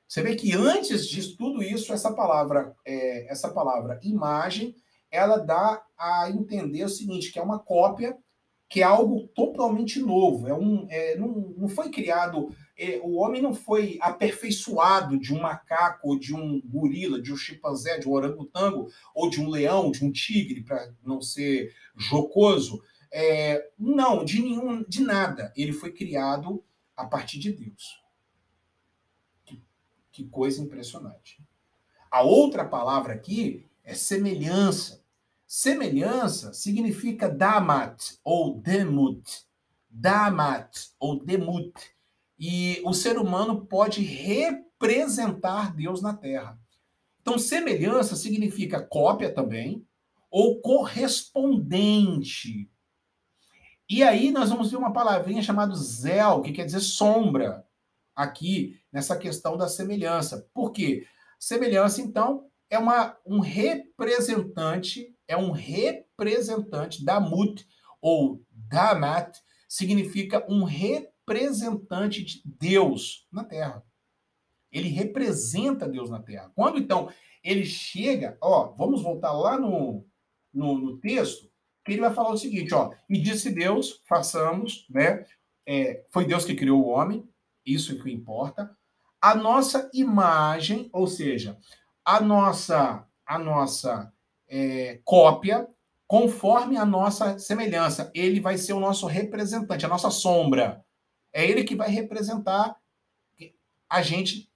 Você 0.07 0.23
vê 0.23 0.35
que 0.35 0.53
antes 0.55 1.07
de 1.07 1.37
tudo 1.37 1.63
isso, 1.63 1.93
essa 1.93 2.13
palavra, 2.13 2.75
é, 2.85 3.31
essa 3.31 3.49
palavra 3.51 4.01
imagem, 4.03 4.75
ela 5.11 5.37
dá 5.37 5.83
a 5.99 6.31
entender 6.31 6.85
o 6.85 6.89
seguinte, 6.89 7.33
que 7.33 7.39
é 7.39 7.43
uma 7.43 7.59
cópia, 7.59 8.17
que 8.69 8.81
é 8.81 8.85
algo 8.85 9.29
totalmente 9.29 10.01
novo. 10.01 10.49
É 10.49 10.55
um, 10.55 10.87
é, 10.89 11.17
não, 11.17 11.55
não 11.57 11.69
foi 11.69 11.91
criado, 11.91 12.55
o 13.03 13.17
homem 13.17 13.43
não 13.43 13.55
foi 13.55 13.99
aperfeiçoado 14.01 15.19
de 15.19 15.35
um 15.35 15.41
macaco, 15.41 16.09
ou 16.09 16.19
de 16.19 16.35
um 16.35 16.61
gorila, 16.63 17.21
de 17.21 17.33
um 17.33 17.37
chimpanzé, 17.37 17.99
de 17.99 18.09
um 18.09 18.13
orangotango, 18.13 18.89
ou 19.15 19.29
de 19.29 19.41
um 19.41 19.49
leão, 19.49 19.91
de 19.91 20.05
um 20.05 20.11
tigre, 20.11 20.63
para 20.63 20.91
não 21.05 21.21
ser 21.21 21.75
jocoso. 21.95 22.83
É, 23.13 23.71
não, 23.79 24.25
de 24.25 24.41
nenhum, 24.41 24.83
de 24.89 25.03
nada. 25.03 25.53
Ele 25.55 25.73
foi 25.73 25.93
criado 25.93 26.65
a 26.97 27.05
partir 27.05 27.39
de 27.39 27.53
Deus. 27.53 28.03
Que, 29.45 29.63
que 30.11 30.25
coisa 30.25 30.63
impressionante. 30.63 31.39
A 32.11 32.23
outra 32.23 32.65
palavra 32.65 33.13
aqui 33.13 33.69
é 33.85 33.95
semelhança. 33.95 35.05
Semelhança 35.47 36.53
significa 36.55 37.29
damat 37.29 38.15
ou 38.25 38.59
demut. 38.59 39.45
Damat 39.91 40.93
ou 40.99 41.23
demut. 41.23 41.73
E 42.41 42.81
o 42.87 42.95
ser 42.95 43.19
humano 43.19 43.67
pode 43.67 44.01
representar 44.01 45.77
Deus 45.77 46.01
na 46.01 46.15
Terra. 46.15 46.59
Então, 47.21 47.39
semelhança 47.39 48.17
significa 48.17 48.83
cópia 48.83 49.31
também, 49.31 49.87
ou 50.31 50.59
correspondente. 50.63 52.71
E 53.91 54.03
aí 54.03 54.31
nós 54.31 54.49
vamos 54.49 54.71
ver 54.71 54.79
uma 54.79 54.93
palavrinha 54.93 55.43
chamada 55.43 55.75
zel, 55.75 56.41
que 56.41 56.53
quer 56.53 56.65
dizer 56.65 56.81
sombra, 56.81 57.63
aqui 58.17 58.81
nessa 58.91 59.19
questão 59.19 59.59
da 59.59 59.69
semelhança. 59.69 60.49
Por 60.55 60.73
quê? 60.73 61.07
Semelhança, 61.39 62.01
então, 62.01 62.47
é 62.71 62.79
uma, 62.79 63.19
um 63.27 63.41
representante, 63.41 65.15
é 65.29 65.37
um 65.37 65.51
representante 65.51 67.05
da 67.05 67.21
mut 67.21 67.67
ou 68.01 68.43
damat, 68.51 69.37
significa 69.69 70.43
um 70.49 70.65
representante 70.65 71.20
de 72.25 72.43
Deus 72.45 73.27
na 73.31 73.45
Terra. 73.45 73.85
Ele 74.73 74.89
representa 74.89 75.89
Deus 75.89 76.11
na 76.11 76.21
Terra. 76.21 76.51
Quando 76.55 76.79
então 76.79 77.11
ele 77.43 77.65
chega, 77.65 78.37
ó, 78.41 78.69
vamos 78.77 79.03
voltar 79.03 79.33
lá 79.33 79.59
no, 79.59 80.05
no, 80.53 80.79
no 80.79 80.99
texto, 80.99 81.51
que 81.85 81.93
ele 81.93 82.01
vai 82.01 82.13
falar 82.13 82.31
o 82.31 82.39
seguinte, 82.39 82.75
ó, 82.75 82.93
e 83.09 83.19
disse 83.19 83.51
Deus, 83.51 84.03
façamos, 84.07 84.87
né? 84.91 85.25
É, 85.67 86.05
foi 86.11 86.25
Deus 86.27 86.45
que 86.45 86.55
criou 86.55 86.83
o 86.83 86.89
homem, 86.89 87.29
isso 87.65 87.93
é 87.93 87.97
que 87.97 88.11
importa. 88.11 88.77
A 89.21 89.35
nossa 89.35 89.91
imagem, 89.93 90.89
ou 90.93 91.07
seja, 91.07 91.59
a 92.05 92.21
nossa 92.21 93.07
a 93.31 93.39
nossa 93.39 94.13
é, 94.49 95.01
cópia, 95.05 95.69
conforme 96.09 96.77
a 96.77 96.85
nossa 96.85 97.39
semelhança. 97.39 98.11
Ele 98.13 98.41
vai 98.41 98.59
ser 98.59 98.73
o 98.73 98.81
nosso 98.81 99.07
representante, 99.07 99.87
a 99.87 99.89
nossa 99.89 100.11
sombra. 100.11 100.85
É 101.33 101.45
ele 101.49 101.65
que 101.65 101.77
vai 101.77 101.91
representar 101.91 102.77
a 103.89 104.03
gente, 104.03 104.51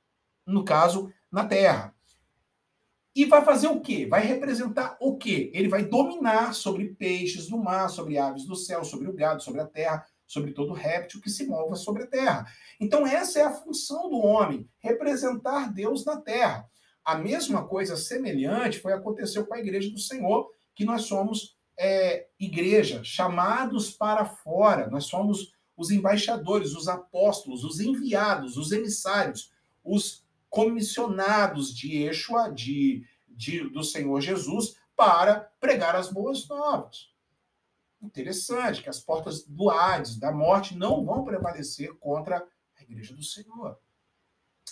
no 0.46 0.64
caso, 0.64 1.12
na 1.30 1.44
Terra. 1.44 1.94
E 3.14 3.24
vai 3.24 3.44
fazer 3.44 3.68
o 3.68 3.80
quê? 3.80 4.06
Vai 4.06 4.26
representar 4.26 4.96
o 5.00 5.16
quê? 5.16 5.50
Ele 5.54 5.68
vai 5.68 5.84
dominar 5.84 6.52
sobre 6.52 6.94
peixes 6.94 7.46
do 7.46 7.56
mar, 7.56 7.88
sobre 7.88 8.18
aves 8.18 8.44
do 8.44 8.56
céu, 8.56 8.82
sobre 8.82 9.08
o 9.08 9.12
gado, 9.12 9.40
sobre 9.40 9.60
a 9.60 9.66
terra, 9.66 10.04
sobre 10.26 10.52
todo 10.52 10.72
réptil 10.72 11.20
que 11.20 11.30
se 11.30 11.46
mova 11.46 11.76
sobre 11.76 12.02
a 12.02 12.06
terra. 12.08 12.44
Então, 12.80 13.06
essa 13.06 13.38
é 13.38 13.42
a 13.42 13.52
função 13.52 14.10
do 14.10 14.18
homem, 14.18 14.68
representar 14.80 15.72
Deus 15.72 16.04
na 16.04 16.20
terra. 16.20 16.68
A 17.04 17.14
mesma 17.14 17.64
coisa 17.68 17.96
semelhante 17.96 18.80
foi 18.80 18.92
aconteceu 18.92 19.46
com 19.46 19.54
a 19.54 19.60
igreja 19.60 19.90
do 19.90 19.98
Senhor, 19.98 20.50
que 20.74 20.84
nós 20.84 21.02
somos 21.02 21.56
é, 21.78 22.26
igreja, 22.38 23.02
chamados 23.04 23.92
para 23.92 24.24
fora, 24.24 24.88
nós 24.90 25.04
somos 25.04 25.53
os 25.76 25.90
embaixadores, 25.90 26.74
os 26.74 26.88
apóstolos, 26.88 27.64
os 27.64 27.80
enviados, 27.80 28.56
os 28.56 28.72
emissários, 28.72 29.52
os 29.82 30.24
comissionados 30.48 31.74
de 31.74 31.96
Yeshua, 31.96 32.50
de, 32.50 33.04
de, 33.28 33.68
do 33.70 33.82
Senhor 33.82 34.20
Jesus, 34.20 34.76
para 34.96 35.40
pregar 35.58 35.96
as 35.96 36.10
boas 36.10 36.46
novas. 36.48 37.12
Interessante 38.00 38.82
que 38.82 38.88
as 38.88 39.00
portas 39.00 39.44
do 39.44 39.70
Hades, 39.70 40.16
da 40.16 40.30
morte, 40.30 40.76
não 40.76 41.04
vão 41.04 41.24
prevalecer 41.24 41.92
contra 41.94 42.46
a 42.78 42.82
igreja 42.82 43.14
do 43.14 43.22
Senhor. 43.22 43.78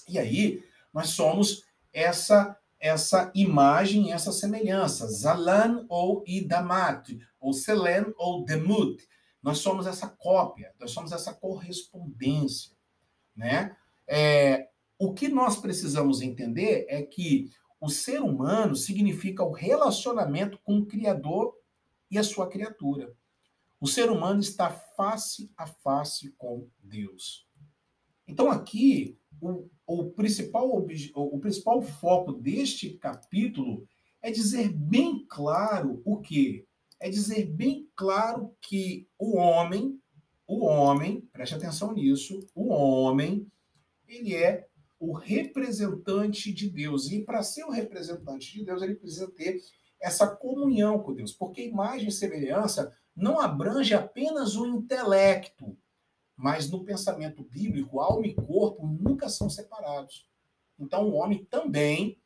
E 0.08 0.18
aí, 0.18 0.62
nós 0.92 1.08
somos 1.08 1.64
essa 1.92 2.56
essa 2.82 3.30
imagem, 3.32 4.12
essa 4.12 4.32
semelhança, 4.32 5.06
Zalan 5.06 5.86
ou 5.88 6.24
Idamat, 6.26 7.16
ou 7.38 7.52
Selen 7.52 8.12
ou 8.18 8.44
Demut. 8.44 9.08
Nós 9.42 9.58
somos 9.58 9.86
essa 9.86 10.08
cópia, 10.08 10.72
nós 10.78 10.92
somos 10.92 11.12
essa 11.12 11.34
correspondência, 11.34 12.76
né? 13.34 13.76
É, 14.06 14.68
o 14.98 15.12
que 15.12 15.28
nós 15.28 15.56
precisamos 15.56 16.22
entender 16.22 16.86
é 16.88 17.02
que 17.02 17.50
o 17.80 17.88
ser 17.88 18.22
humano 18.22 18.76
significa 18.76 19.42
o 19.42 19.50
relacionamento 19.50 20.58
com 20.62 20.78
o 20.78 20.86
Criador 20.86 21.52
e 22.08 22.18
a 22.18 22.22
sua 22.22 22.48
criatura. 22.48 23.12
O 23.80 23.88
ser 23.88 24.10
humano 24.10 24.38
está 24.38 24.70
face 24.70 25.50
a 25.56 25.66
face 25.66 26.30
com 26.38 26.68
Deus. 26.78 27.48
Então, 28.28 28.48
aqui, 28.48 29.18
o, 29.40 29.68
o, 29.84 30.10
principal, 30.10 30.70
o 30.70 31.40
principal 31.40 31.82
foco 31.82 32.32
deste 32.32 32.90
capítulo 32.90 33.84
é 34.22 34.30
dizer 34.30 34.72
bem 34.72 35.26
claro 35.28 36.00
o 36.04 36.20
quê? 36.20 36.64
É 37.02 37.10
dizer 37.10 37.46
bem 37.46 37.90
claro 37.96 38.56
que 38.60 39.08
o 39.18 39.36
homem, 39.36 40.00
o 40.46 40.64
homem, 40.64 41.20
preste 41.32 41.52
atenção 41.52 41.92
nisso, 41.92 42.46
o 42.54 42.68
homem, 42.68 43.50
ele 44.06 44.36
é 44.36 44.68
o 45.00 45.12
representante 45.12 46.52
de 46.52 46.70
Deus. 46.70 47.10
E 47.10 47.24
para 47.24 47.42
ser 47.42 47.64
o 47.64 47.70
representante 47.70 48.52
de 48.52 48.64
Deus, 48.64 48.82
ele 48.82 48.94
precisa 48.94 49.28
ter 49.32 49.60
essa 50.00 50.28
comunhão 50.28 51.00
com 51.00 51.12
Deus, 51.12 51.32
porque 51.32 51.64
imagem 51.64 52.06
e 52.06 52.12
semelhança 52.12 52.96
não 53.16 53.40
abrange 53.40 53.94
apenas 53.94 54.54
o 54.54 54.64
intelecto, 54.64 55.76
mas 56.36 56.70
no 56.70 56.84
pensamento 56.84 57.42
bíblico, 57.42 57.98
alma 57.98 58.28
e 58.28 58.34
corpo 58.36 58.86
nunca 58.86 59.28
são 59.28 59.50
separados. 59.50 60.24
Então, 60.78 61.08
o 61.08 61.14
homem 61.14 61.44
também. 61.46 62.16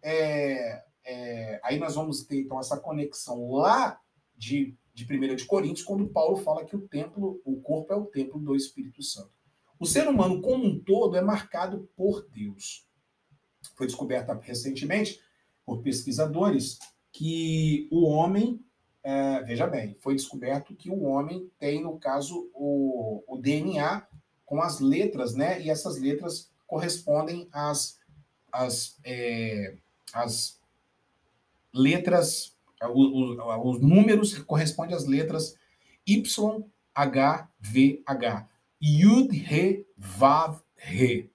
É, 0.00 0.84
é, 1.04 1.60
aí 1.64 1.76
nós 1.80 1.96
vamos 1.96 2.22
ter 2.22 2.42
então 2.42 2.60
essa 2.60 2.78
conexão 2.78 3.50
lá 3.50 4.00
de, 4.42 4.76
de 4.92 5.04
1 5.04 5.36
de 5.36 5.44
Coríntios, 5.44 5.86
quando 5.86 6.08
Paulo 6.08 6.36
fala 6.36 6.64
que 6.64 6.74
o 6.74 6.80
templo, 6.88 7.40
o 7.44 7.60
corpo 7.60 7.92
é 7.92 7.96
o 7.96 8.06
templo 8.06 8.40
do 8.40 8.56
Espírito 8.56 9.00
Santo. 9.00 9.30
O 9.78 9.86
ser 9.86 10.08
humano 10.08 10.42
como 10.42 10.66
um 10.66 10.80
todo 10.80 11.16
é 11.16 11.22
marcado 11.22 11.88
por 11.96 12.26
Deus. 12.28 12.84
Foi 13.76 13.86
descoberta 13.86 14.34
recentemente 14.34 15.20
por 15.64 15.80
pesquisadores 15.80 16.80
que 17.12 17.88
o 17.92 18.04
homem, 18.04 18.60
é, 19.04 19.42
veja 19.44 19.68
bem, 19.68 19.94
foi 20.00 20.16
descoberto 20.16 20.74
que 20.74 20.90
o 20.90 21.04
homem 21.04 21.48
tem, 21.60 21.80
no 21.80 21.96
caso, 21.98 22.50
o, 22.52 23.22
o 23.28 23.38
DNA 23.38 24.04
com 24.44 24.60
as 24.60 24.80
letras, 24.80 25.34
né? 25.34 25.62
E 25.62 25.70
essas 25.70 26.00
letras 26.00 26.50
correspondem 26.66 27.48
às, 27.52 28.00
às, 28.50 28.98
é, 29.04 29.76
às 30.12 30.60
letras, 31.72 32.56
os, 32.88 33.38
os 33.64 33.80
números 33.80 34.38
correspondem 34.40 34.96
às 34.96 35.06
letras 35.06 35.56
Y, 36.06 36.64
H, 36.94 37.48
V, 37.60 38.02
H. 38.06 38.48
Yud, 38.82 39.36
Re, 39.36 39.86
Vav, 39.96 40.60
Re. 40.74 41.30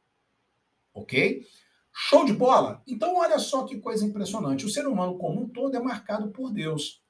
Ok? 0.94 1.46
Show 1.94 2.26
de 2.26 2.34
bola? 2.34 2.84
Então, 2.86 3.16
olha 3.16 3.40
só 3.40 3.64
que 3.66 3.80
coisa 3.80 4.06
impressionante. 4.06 4.66
O 4.66 4.70
ser 4.70 4.86
humano 4.86 5.18
como 5.18 5.42
um 5.42 5.50
todo 5.50 5.76
é 5.76 5.80
marcado 5.80 6.30
por 6.30 6.52
Deus. 6.52 7.02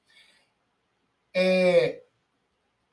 É, 1.35 2.03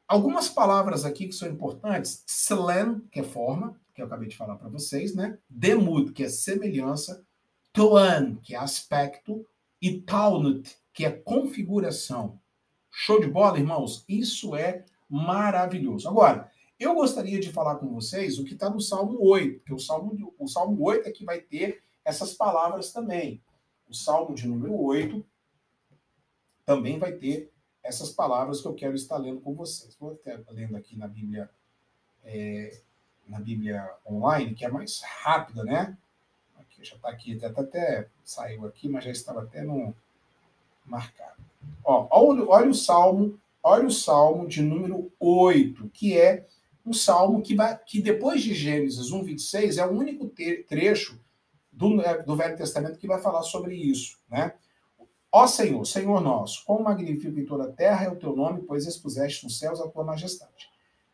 algumas 0.09 0.49
palavras 0.49 1.05
aqui 1.05 1.27
que 1.27 1.35
são 1.35 1.49
importantes. 1.49 2.25
Tslen, 2.27 3.01
que 3.13 3.21
é 3.21 3.23
forma, 3.23 3.81
que 3.95 4.03
eu 4.03 4.07
acabei 4.07 4.29
de 4.29 4.37
falar 4.37 4.57
para 4.57 4.69
vocês, 4.69 5.15
né? 5.15 5.39
Demud, 5.49 6.13
que 6.13 6.25
é 6.25 6.29
semelhança. 6.29 7.25
Toan, 7.73 8.37
que 8.37 8.55
é 8.55 8.59
aspecto. 8.59 9.47
E 9.81 10.01
Taunut, 10.01 10.77
que 10.95 11.05
é 11.05 11.11
configuração. 11.11 12.41
Show 12.89 13.21
de 13.21 13.27
bola, 13.27 13.59
irmãos? 13.59 14.05
Isso 14.09 14.55
é 14.55 14.85
maravilhoso. 15.09 16.09
Agora, 16.09 16.51
eu 16.79 16.95
gostaria 16.95 17.41
de 17.41 17.53
falar 17.53 17.77
com 17.77 17.93
vocês 17.93 18.39
o 18.39 18.45
que 18.45 18.55
está 18.55 18.71
no 18.71 18.81
Salmo 18.81 19.19
8, 19.21 19.59
porque 19.59 19.75
o 19.75 19.79
Salmo, 19.79 20.35
o 20.39 20.47
Salmo 20.47 20.83
8 20.83 21.09
é 21.09 21.13
que 21.13 21.25
vai 21.25 21.41
ter 21.41 21.83
essas 22.05 22.33
palavras 22.33 22.93
também. 22.93 23.43
O 23.89 23.95
Salmo 23.95 24.35
de 24.35 24.47
número 24.47 24.81
8 24.81 25.27
também 26.65 26.99
vai 26.99 27.13
ter 27.13 27.51
essas 27.83 28.11
palavras 28.11 28.61
que 28.61 28.69
eu 28.69 28.75
quero 28.75 28.95
estar 28.95 29.19
lendo 29.19 29.41
com 29.41 29.53
vocês. 29.53 29.97
Vou 29.97 30.13
até 30.13 30.41
lendo 30.49 30.77
aqui 30.77 30.97
na 30.97 31.09
Bíblia, 31.09 31.51
é, 32.23 32.81
na 33.27 33.41
Bíblia 33.41 33.93
online, 34.09 34.55
que 34.55 34.65
é 34.65 34.69
mais 34.69 35.01
rápida, 35.03 35.65
né? 35.65 35.99
Aqui, 36.57 36.85
já 36.85 36.95
está 36.95 37.09
aqui, 37.09 37.37
até, 37.37 37.61
até 37.61 38.09
saiu 38.25 38.65
aqui, 38.65 38.89
mas 38.89 39.05
já 39.05 39.11
estava 39.11 39.43
até 39.43 39.63
no 39.63 39.95
marcado. 40.85 41.43
Ó, 41.85 42.07
olha, 42.11 42.45
olha 42.49 42.71
o 42.71 42.75
Salmo, 42.75 43.39
olha 43.63 43.87
o 43.87 43.91
Salmo 43.91 44.47
de 44.47 44.63
número 44.63 45.11
8, 45.19 45.91
que 45.93 46.19
é 46.19 46.47
um 46.85 46.93
salmo 46.93 47.41
que, 47.41 47.55
vai, 47.55 47.79
que 47.85 48.01
depois 48.01 48.43
de 48.43 48.55
Gênesis 48.55 49.11
1, 49.11 49.23
26, 49.23 49.79
é 49.79 49.87
o 49.87 49.91
único 49.91 50.31
trecho 50.69 51.19
do, 51.73 52.01
é, 52.03 52.23
do 52.23 52.37
Velho 52.37 52.57
Testamento 52.57 52.99
que 52.99 53.07
vai 53.07 53.21
falar 53.21 53.43
sobre 53.43 53.75
isso. 53.75 54.19
Né? 54.31 54.53
Ó 55.33 55.47
Senhor, 55.47 55.85
Senhor 55.87 56.21
nosso, 56.21 56.65
quão 56.65 56.83
magnífico 56.83 57.39
em 57.39 57.45
toda 57.45 57.65
a 57.65 57.73
terra 57.73 58.05
é 58.05 58.09
o 58.09 58.17
teu 58.17 58.37
nome, 58.37 58.63
pois 58.63 58.87
expuseste 58.87 59.45
nos 59.45 59.59
céus 59.59 59.81
a 59.81 59.89
tua 59.89 60.05
majestade. 60.05 60.69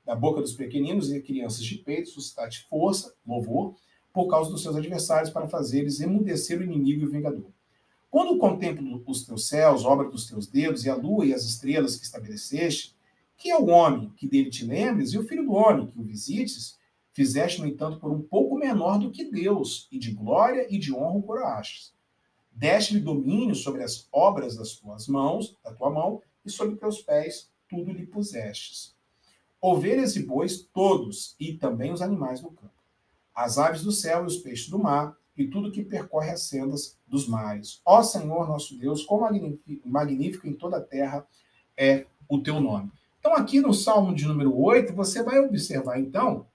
Da 0.04 0.14
boca 0.14 0.40
dos 0.40 0.54
pequeninos 0.54 1.12
e 1.12 1.22
crianças 1.22 1.64
de 1.64 1.76
peito 1.76 2.11
suscitaste 2.11 2.66
força, 2.68 3.14
louvor, 3.24 3.76
por 4.12 4.28
causa 4.28 4.50
dos 4.50 4.62
seus 4.62 4.74
adversários, 4.74 5.30
para 5.30 5.46
fazeres 5.46 6.00
emudecer 6.00 6.59
o 6.59 6.64
inimigo 6.64 7.02
e 7.02 7.04
o 7.06 7.11
vingador. 7.11 7.46
Quando 8.11 8.38
contemplo 8.38 9.03
os 9.07 9.25
teus 9.25 9.46
céus, 9.46 9.85
obra 9.85 10.09
dos 10.09 10.27
teus 10.27 10.49
dedos, 10.49 10.85
e 10.85 10.90
a 10.90 10.96
lua 10.96 11.25
e 11.25 11.33
as 11.33 11.44
estrelas 11.44 11.96
que 11.96 12.05
estabeleceste, 12.05 12.96
que 13.37 13.51
é 13.51 13.57
o 13.57 13.68
homem 13.68 14.11
que 14.16 14.27
dele 14.27 14.51
te 14.51 14.64
lembres, 14.64 15.12
e 15.12 15.18
o 15.18 15.27
filho 15.27 15.44
do 15.44 15.53
homem 15.53 15.87
que 15.87 15.99
o 15.99 16.03
visites, 16.03 16.79
fizeste, 17.12 17.61
no 17.61 17.66
entanto, 17.66 18.01
por 18.01 18.11
um 18.11 18.20
pouco 18.20 18.57
menor 18.57 18.99
do 18.99 19.11
que 19.11 19.25
Deus, 19.25 19.88
e 19.92 19.99
de 19.99 20.12
glória 20.12 20.66
e 20.68 20.77
de 20.77 20.92
honra 20.92 21.18
o 21.18 21.23
coroastes. 21.23 21.94
Deste-lhe 22.51 23.01
domínio 23.01 23.55
sobre 23.55 23.85
as 23.85 24.09
obras 24.12 24.57
das 24.57 24.73
tuas 24.75 25.07
mãos, 25.07 25.57
da 25.62 25.73
tua 25.73 25.90
mão, 25.90 26.20
e 26.44 26.51
sobre 26.51 26.77
teus 26.77 27.01
pés 27.01 27.49
tudo 27.68 27.92
lhe 27.92 28.07
pusestes. 28.07 28.96
Ovelhas 29.61 30.16
e 30.16 30.23
bois 30.23 30.62
todos, 30.62 31.37
e 31.38 31.55
também 31.55 31.92
os 31.92 32.03
animais 32.03 32.40
do 32.40 32.51
campo. 32.51 32.73
As 33.35 33.57
aves 33.57 33.83
do 33.83 33.92
céu 33.92 34.25
e 34.25 34.27
os 34.27 34.38
peixes 34.38 34.68
do 34.68 34.79
mar, 34.79 35.16
e 35.40 35.48
tudo 35.48 35.72
que 35.72 35.85
percorre 35.85 36.31
as 36.31 36.42
sendas 36.42 36.98
dos 37.07 37.26
mares. 37.26 37.81
Ó 37.85 38.03
Senhor 38.03 38.48
nosso 38.48 38.79
Deus, 38.79 39.05
quão 39.05 39.20
magnífico 39.85 40.46
em 40.46 40.55
toda 40.55 40.76
a 40.79 40.83
terra 40.83 41.26
é 41.76 42.07
o 42.29 42.38
teu 42.40 42.61
nome. 42.61 42.90
Então, 43.18 43.35
aqui 43.35 43.61
no 43.61 43.74
Salmo 43.74 44.14
de 44.14 44.26
número 44.26 44.57
8, 44.59 44.94
você 44.94 45.22
vai 45.22 45.38
observar, 45.40 46.00
então, 46.00 46.46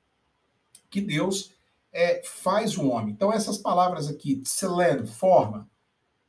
que 0.89 0.99
Deus 0.99 1.53
é, 1.91 2.23
faz 2.23 2.75
o 2.77 2.87
homem. 2.87 3.13
Então, 3.13 3.31
essas 3.31 3.57
palavras 3.57 4.07
aqui, 4.07 4.37
tselen, 4.37 5.05
forma, 5.05 5.69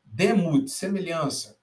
demut, 0.05 0.71
semelhança, 0.71 1.59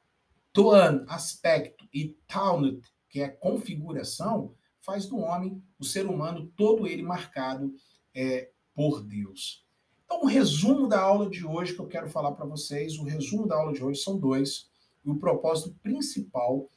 toan, 0.51 1.06
aspecto, 1.08 1.88
e 1.93 2.17
taunut, 2.27 2.82
que 3.08 3.21
é 3.21 3.27
configuração, 3.27 4.56
faz 4.82 5.06
do 5.06 5.17
homem, 5.19 5.63
o 5.79 5.84
ser 5.84 6.08
humano, 6.08 6.51
todo 6.58 6.88
ele 6.88 7.03
marcado 7.03 7.73
é, 8.13 8.49
por 8.73 9.01
Deus. 9.03 9.62
Então, 10.05 10.21
o 10.23 10.27
resumo 10.27 10.87
da 10.87 10.99
aula 10.99 11.29
de 11.29 11.45
hoje 11.45 11.73
que 11.73 11.79
eu 11.79 11.87
quero 11.87 12.09
falar 12.09 12.31
para 12.33 12.45
vocês, 12.45 12.97
o 12.97 13.03
resumo 13.03 13.47
da 13.47 13.55
aula 13.55 13.73
de 13.73 13.83
hoje 13.83 14.01
são 14.01 14.17
dois, 14.17 14.69
e 15.05 15.09
o 15.09 15.17
propósito 15.17 15.75
principal 15.81 16.67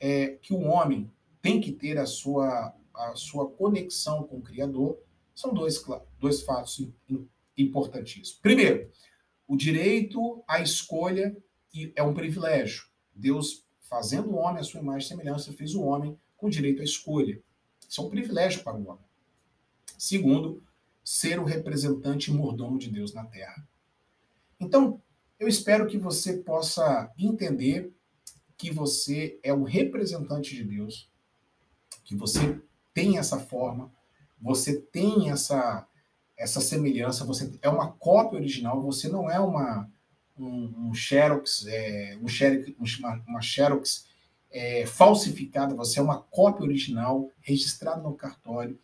é 0.00 0.38
que 0.40 0.52
o 0.52 0.62
homem 0.62 1.10
tem 1.42 1.60
que 1.60 1.72
ter 1.72 1.98
a 1.98 2.06
sua, 2.06 2.74
a 2.94 3.14
sua 3.14 3.50
conexão 3.50 4.22
com 4.24 4.38
o 4.38 4.42
Criador, 4.42 4.98
são 5.34 5.52
dois, 5.52 5.82
dois 6.18 6.42
fatos 6.42 6.88
importantíssimos. 7.56 8.38
Primeiro, 8.40 8.90
o 9.46 9.56
direito 9.56 10.42
à 10.46 10.60
escolha 10.60 11.36
é 11.94 12.02
um 12.02 12.14
privilégio. 12.14 12.86
Deus, 13.14 13.66
fazendo 13.80 14.30
o 14.30 14.36
homem 14.36 14.60
à 14.60 14.64
sua 14.64 14.80
imagem 14.80 15.06
e 15.06 15.08
semelhança, 15.08 15.52
fez 15.52 15.74
o 15.74 15.82
homem 15.82 16.18
com 16.36 16.48
direito 16.48 16.80
à 16.80 16.84
escolha. 16.84 17.40
Isso 17.88 18.00
é 18.00 18.04
um 18.04 18.08
privilégio 18.08 18.62
para 18.62 18.76
o 18.76 18.88
homem. 18.88 19.04
Segundo, 19.98 20.62
ser 21.04 21.38
o 21.38 21.44
representante 21.44 22.32
mordomo 22.32 22.78
de 22.78 22.90
Deus 22.90 23.12
na 23.12 23.24
terra. 23.24 23.68
Então, 24.58 25.00
eu 25.38 25.46
espero 25.46 25.86
que 25.86 25.98
você 25.98 26.38
possa 26.38 27.12
entender 27.18 27.92
que 28.56 28.70
você 28.70 29.38
é 29.42 29.52
o 29.52 29.64
representante 29.64 30.54
de 30.54 30.64
Deus 30.64 31.12
que 32.04 32.14
você 32.14 32.60
tem 32.92 33.18
essa 33.18 33.40
forma, 33.40 33.90
você 34.40 34.80
tem 34.80 35.30
essa 35.30 35.86
essa 36.36 36.60
semelhança, 36.60 37.24
você 37.24 37.56
é 37.62 37.68
uma 37.68 37.92
cópia 37.92 38.38
original, 38.38 38.82
você 38.82 39.08
não 39.08 39.30
é 39.30 39.38
uma 39.38 39.88
um, 40.36 40.88
um 40.88 40.94
xerox, 40.94 41.64
é, 41.68 42.18
um 42.20 42.26
xerox, 42.26 42.74
uma, 42.98 43.22
uma 43.26 43.40
xerox 43.40 44.06
é, 44.50 44.84
falsificada, 44.84 45.76
você 45.76 46.00
é 46.00 46.02
uma 46.02 46.20
cópia 46.20 46.64
original 46.64 47.30
registrada 47.40 48.02
no 48.02 48.14
cartório. 48.14 48.78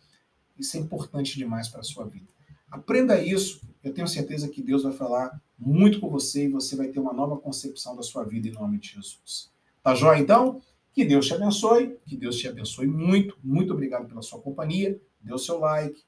Isso 0.61 0.77
é 0.77 0.79
importante 0.79 1.35
demais 1.37 1.67
para 1.67 1.79
a 1.79 1.83
sua 1.83 2.05
vida. 2.05 2.27
Aprenda 2.69 3.19
isso, 3.19 3.61
eu 3.83 3.91
tenho 3.91 4.07
certeza 4.07 4.47
que 4.47 4.61
Deus 4.61 4.83
vai 4.83 4.93
falar 4.93 5.41
muito 5.57 5.99
com 5.99 6.07
você 6.07 6.45
e 6.45 6.49
você 6.49 6.75
vai 6.75 6.89
ter 6.89 6.99
uma 6.99 7.11
nova 7.11 7.35
concepção 7.35 7.95
da 7.95 8.03
sua 8.03 8.23
vida 8.23 8.47
em 8.47 8.51
nome 8.51 8.77
de 8.77 8.89
Jesus. 8.89 9.51
Tá 9.81 9.95
joia 9.95 10.19
então? 10.19 10.61
Que 10.93 11.03
Deus 11.03 11.25
te 11.25 11.33
abençoe, 11.33 11.97
que 12.05 12.15
Deus 12.15 12.37
te 12.37 12.47
abençoe 12.47 12.85
muito. 12.85 13.35
Muito 13.43 13.73
obrigado 13.73 14.07
pela 14.07 14.21
sua 14.21 14.39
companhia. 14.39 15.01
Dê 15.19 15.33
o 15.33 15.39
seu 15.39 15.59
like, 15.59 16.03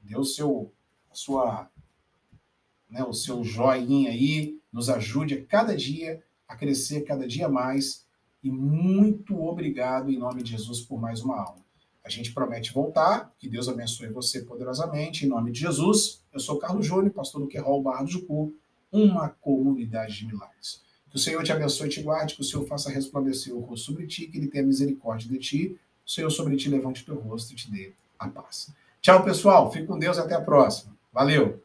dê 0.00 0.16
o 0.16 0.24
seu, 0.24 0.72
a 1.08 1.14
sua, 1.14 1.70
né, 2.90 3.04
o 3.04 3.12
seu 3.12 3.44
joinha 3.44 4.10
aí, 4.10 4.58
nos 4.72 4.90
ajude 4.90 5.34
a 5.34 5.44
cada 5.44 5.76
dia 5.76 6.22
a 6.48 6.56
crescer 6.56 7.02
cada 7.02 7.26
dia 7.26 7.48
mais. 7.48 8.04
E 8.42 8.50
muito 8.50 9.40
obrigado 9.40 10.10
em 10.10 10.18
nome 10.18 10.42
de 10.42 10.50
Jesus 10.50 10.80
por 10.80 11.00
mais 11.00 11.20
uma 11.20 11.38
aula. 11.38 11.62
A 12.04 12.08
gente 12.08 12.32
promete 12.32 12.72
voltar. 12.72 13.32
Que 13.38 13.48
Deus 13.48 13.68
abençoe 13.68 14.08
você 14.08 14.42
poderosamente. 14.42 15.24
Em 15.24 15.28
nome 15.28 15.52
de 15.52 15.60
Jesus, 15.60 16.22
eu 16.32 16.40
sou 16.40 16.58
Carlos 16.58 16.86
Júnior, 16.86 17.12
pastor 17.12 17.40
do 17.40 17.46
Querol 17.46 17.82
Barra 17.82 18.04
do 18.04 18.10
Jucu, 18.10 18.54
uma 18.90 19.28
comunidade 19.28 20.18
de 20.18 20.26
milagres. 20.26 20.82
Que 21.08 21.16
o 21.16 21.18
Senhor 21.18 21.42
te 21.44 21.52
abençoe 21.52 21.86
e 21.86 21.90
te 21.90 22.02
guarde, 22.02 22.34
que 22.34 22.40
o 22.40 22.44
Senhor 22.44 22.66
faça 22.66 22.90
resplandecer 22.90 23.54
o 23.54 23.60
rosto 23.60 23.86
sobre 23.86 24.06
ti, 24.06 24.26
que 24.26 24.38
ele 24.38 24.48
tenha 24.48 24.64
misericórdia 24.64 25.28
de 25.28 25.38
ti. 25.38 25.78
O 26.06 26.10
Senhor 26.10 26.30
sobre 26.30 26.56
ti 26.56 26.68
levante 26.68 27.02
o 27.02 27.04
teu 27.06 27.16
rosto 27.16 27.52
e 27.52 27.56
te 27.56 27.70
dê 27.70 27.92
a 28.18 28.28
paz. 28.28 28.72
Tchau, 29.00 29.22
pessoal. 29.22 29.70
Fique 29.70 29.86
com 29.86 29.98
Deus. 29.98 30.18
Até 30.18 30.34
a 30.34 30.40
próxima. 30.40 30.96
Valeu! 31.12 31.62